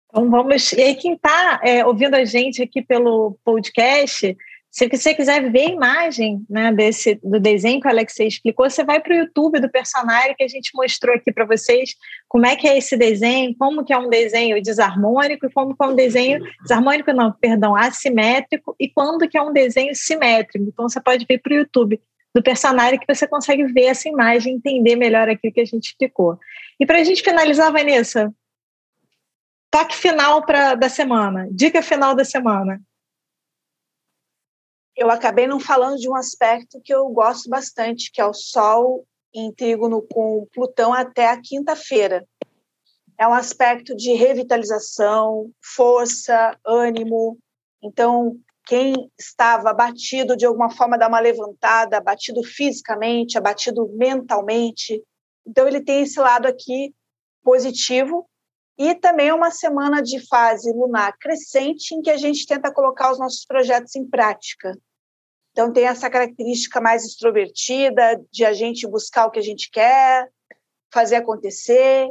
Então 0.10 0.30
vamos. 0.30 0.74
E 0.74 0.82
aí, 0.82 0.96
quem 0.96 1.14
está 1.14 1.62
é, 1.64 1.86
ouvindo 1.86 2.14
a 2.14 2.26
gente 2.26 2.62
aqui 2.62 2.82
pelo 2.82 3.38
podcast, 3.42 4.36
se 4.70 4.90
você 4.90 5.14
quiser 5.14 5.50
ver 5.50 5.68
a 5.68 5.74
imagem 5.76 6.46
né, 6.50 6.74
desse, 6.74 7.18
do 7.24 7.40
desenho 7.40 7.80
que 7.80 7.88
o 7.88 7.90
Alexei 7.90 8.28
explicou, 8.28 8.70
você 8.70 8.84
vai 8.84 9.00
para 9.00 9.14
o 9.14 9.18
YouTube 9.20 9.62
do 9.62 9.72
personagem 9.72 10.36
que 10.36 10.44
a 10.44 10.48
gente 10.50 10.72
mostrou 10.76 11.16
aqui 11.16 11.32
para 11.32 11.46
vocês 11.46 11.96
como 12.28 12.46
é 12.46 12.58
que 12.58 12.68
é 12.68 12.78
esse 12.78 12.98
desenho, 12.98 13.56
como 13.58 13.86
que 13.86 13.94
é 13.94 13.98
um 13.98 14.10
desenho 14.10 14.62
desarmônico 14.62 15.46
e 15.46 15.52
como 15.52 15.74
que 15.74 15.82
é 15.82 15.88
um 15.88 15.96
desenho 15.96 16.44
desarmônico 16.64 17.14
não, 17.14 17.32
perdão, 17.32 17.78
assimétrico 17.78 18.76
e 18.78 18.90
quando 18.90 19.26
que 19.30 19.38
é 19.38 19.42
um 19.42 19.54
desenho 19.54 19.96
simétrico. 19.96 20.68
Então 20.68 20.90
você 20.90 21.00
pode 21.00 21.26
vir 21.26 21.42
para 21.42 21.54
o 21.54 21.58
YouTube 21.60 21.98
do 22.34 22.42
personagem 22.42 23.00
que 23.00 23.14
você 23.14 23.28
consegue 23.28 23.66
ver 23.66 23.86
essa 23.86 24.10
imagem, 24.10 24.56
entender 24.56 24.96
melhor 24.96 25.30
aquilo 25.30 25.54
que 25.54 25.62
a 25.62 25.66
gente 25.66 25.88
explicou. 25.88 26.40
E 26.80 26.86
para 26.86 27.00
a 27.00 27.04
gente 27.04 27.22
finalizar, 27.22 27.72
Vanessa, 27.72 28.34
toque 29.72 29.96
final 29.96 30.46
pra, 30.46 30.76
da 30.76 30.90
semana, 30.90 31.48
dica 31.52 31.82
final 31.82 32.16
da 32.16 32.26
semana 32.26 32.82
eu 34.96 35.10
acabei 35.10 35.48
não 35.48 35.60
falando 35.60 35.98
de 35.98 36.10
um 36.10 36.16
aspecto 36.16 36.80
que 36.82 36.94
eu 36.94 37.10
gosto 37.10 37.50
bastante, 37.50 38.12
que 38.12 38.22
é 38.22 38.26
o 38.26 38.34
Sol 38.34 39.06
em 39.34 39.52
trígono 39.52 40.02
com 40.02 40.48
Plutão 40.54 40.94
até 40.94 41.28
a 41.28 41.42
quinta-feira. 41.42 42.26
É 43.18 43.28
um 43.28 43.34
aspecto 43.34 43.96
de 43.96 44.14
revitalização, 44.14 45.52
força, 45.76 46.58
ânimo. 46.66 47.38
Então, 47.82 48.38
quem 48.66 49.12
estava 49.20 49.70
abatido 49.70 50.38
de 50.38 50.46
alguma 50.46 50.70
forma 50.70 50.98
dá 50.98 51.08
uma 51.08 51.20
levantada, 51.20 51.98
abatido 51.98 52.42
fisicamente, 52.44 53.38
abatido 53.38 53.90
mentalmente. 53.96 55.04
Então, 55.46 55.68
ele 55.68 55.82
tem 55.82 56.04
esse 56.04 56.20
lado 56.20 56.48
aqui 56.48 56.94
positivo. 57.44 58.28
E 58.78 58.96
também 58.96 59.28
é 59.28 59.34
uma 59.34 59.52
semana 59.52 60.02
de 60.02 60.26
fase 60.28 60.72
lunar 60.72 61.16
crescente 61.20 61.94
em 61.94 62.02
que 62.02 62.10
a 62.10 62.18
gente 62.18 62.48
tenta 62.48 62.74
colocar 62.74 63.12
os 63.12 63.20
nossos 63.20 63.46
projetos 63.46 63.96
em 63.96 64.10
prática. 64.10 64.76
Então, 65.52 65.72
tem 65.72 65.86
essa 65.86 66.10
característica 66.10 66.82
mais 66.82 67.06
extrovertida 67.06 68.20
de 68.32 68.44
a 68.44 68.54
gente 68.54 68.88
buscar 68.88 69.28
o 69.28 69.32
que 69.32 69.38
a 69.38 69.44
gente 69.44 69.70
quer, 69.70 70.28
fazer 70.92 71.18
acontecer. 71.18 72.10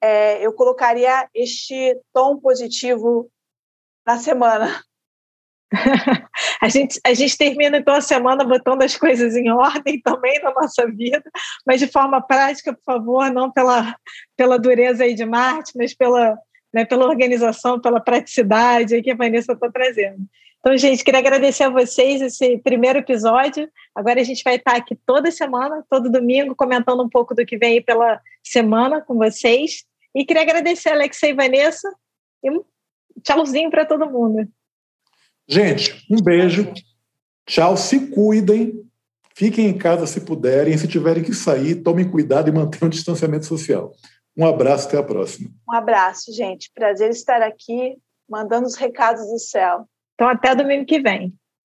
É, 0.00 0.44
eu 0.44 0.52
colocaria 0.52 1.28
este 1.32 1.96
tom 2.12 2.40
positivo 2.40 3.30
na 4.04 4.18
semana. 4.18 4.82
A, 6.60 6.68
gente, 6.68 7.00
a 7.04 7.14
gente 7.14 7.36
termina 7.36 7.78
então 7.78 7.94
a 7.94 8.00
semana 8.00 8.44
botando 8.44 8.82
as 8.82 8.96
coisas 8.96 9.36
em 9.36 9.50
ordem 9.50 10.00
também 10.00 10.40
na 10.42 10.52
nossa 10.52 10.86
vida, 10.86 11.22
mas 11.66 11.80
de 11.80 11.86
forma 11.86 12.20
prática, 12.20 12.72
por 12.72 12.82
favor, 12.84 13.30
não 13.30 13.50
pela, 13.50 13.96
pela 14.36 14.58
dureza 14.58 15.04
aí 15.04 15.14
de 15.14 15.24
Marte, 15.24 15.72
mas 15.76 15.94
pela, 15.94 16.38
né, 16.72 16.84
pela 16.84 17.06
organização, 17.06 17.80
pela 17.80 18.00
praticidade 18.00 19.00
que 19.02 19.10
a 19.10 19.16
Vanessa 19.16 19.52
está 19.52 19.70
trazendo. 19.70 20.26
Então, 20.60 20.76
gente, 20.76 21.02
queria 21.02 21.18
agradecer 21.18 21.64
a 21.64 21.70
vocês 21.70 22.22
esse 22.22 22.56
primeiro 22.58 23.00
episódio. 23.00 23.68
Agora 23.92 24.20
a 24.20 24.24
gente 24.24 24.44
vai 24.44 24.54
estar 24.54 24.76
aqui 24.76 24.94
toda 24.94 25.28
semana, 25.32 25.84
todo 25.90 26.08
domingo, 26.08 26.54
comentando 26.54 27.02
um 27.02 27.08
pouco 27.08 27.34
do 27.34 27.44
que 27.44 27.58
vem 27.58 27.74
aí 27.74 27.80
pela 27.80 28.20
semana 28.44 29.00
com 29.00 29.16
vocês. 29.16 29.84
E 30.14 30.24
queria 30.24 30.42
agradecer 30.42 30.90
a 30.90 30.92
Alexei 30.92 31.30
e 31.30 31.34
Vanessa 31.34 31.92
e 32.44 32.50
um 32.50 32.62
tchauzinho 33.24 33.70
para 33.70 33.84
todo 33.84 34.08
mundo. 34.08 34.48
Gente, 35.48 36.06
um 36.10 36.20
beijo. 36.22 36.72
Tchau, 37.46 37.76
se 37.76 38.08
cuidem. 38.08 38.82
Fiquem 39.34 39.66
em 39.66 39.78
casa 39.78 40.06
se 40.06 40.20
puderem. 40.20 40.76
Se 40.76 40.86
tiverem 40.86 41.22
que 41.22 41.34
sair, 41.34 41.76
tomem 41.76 42.08
cuidado 42.08 42.48
e 42.48 42.52
mantenham 42.52 42.86
o 42.86 42.90
distanciamento 42.90 43.46
social. 43.46 43.92
Um 44.36 44.46
abraço, 44.46 44.88
até 44.88 44.98
a 44.98 45.02
próxima. 45.02 45.50
Um 45.68 45.74
abraço, 45.74 46.32
gente. 46.32 46.70
Prazer 46.74 47.10
estar 47.10 47.42
aqui, 47.42 47.96
mandando 48.28 48.66
os 48.66 48.76
recados 48.76 49.26
do 49.26 49.38
céu. 49.38 49.86
Então, 50.14 50.28
até 50.28 50.54
domingo 50.54 50.86
que 50.86 51.00
vem. 51.00 51.34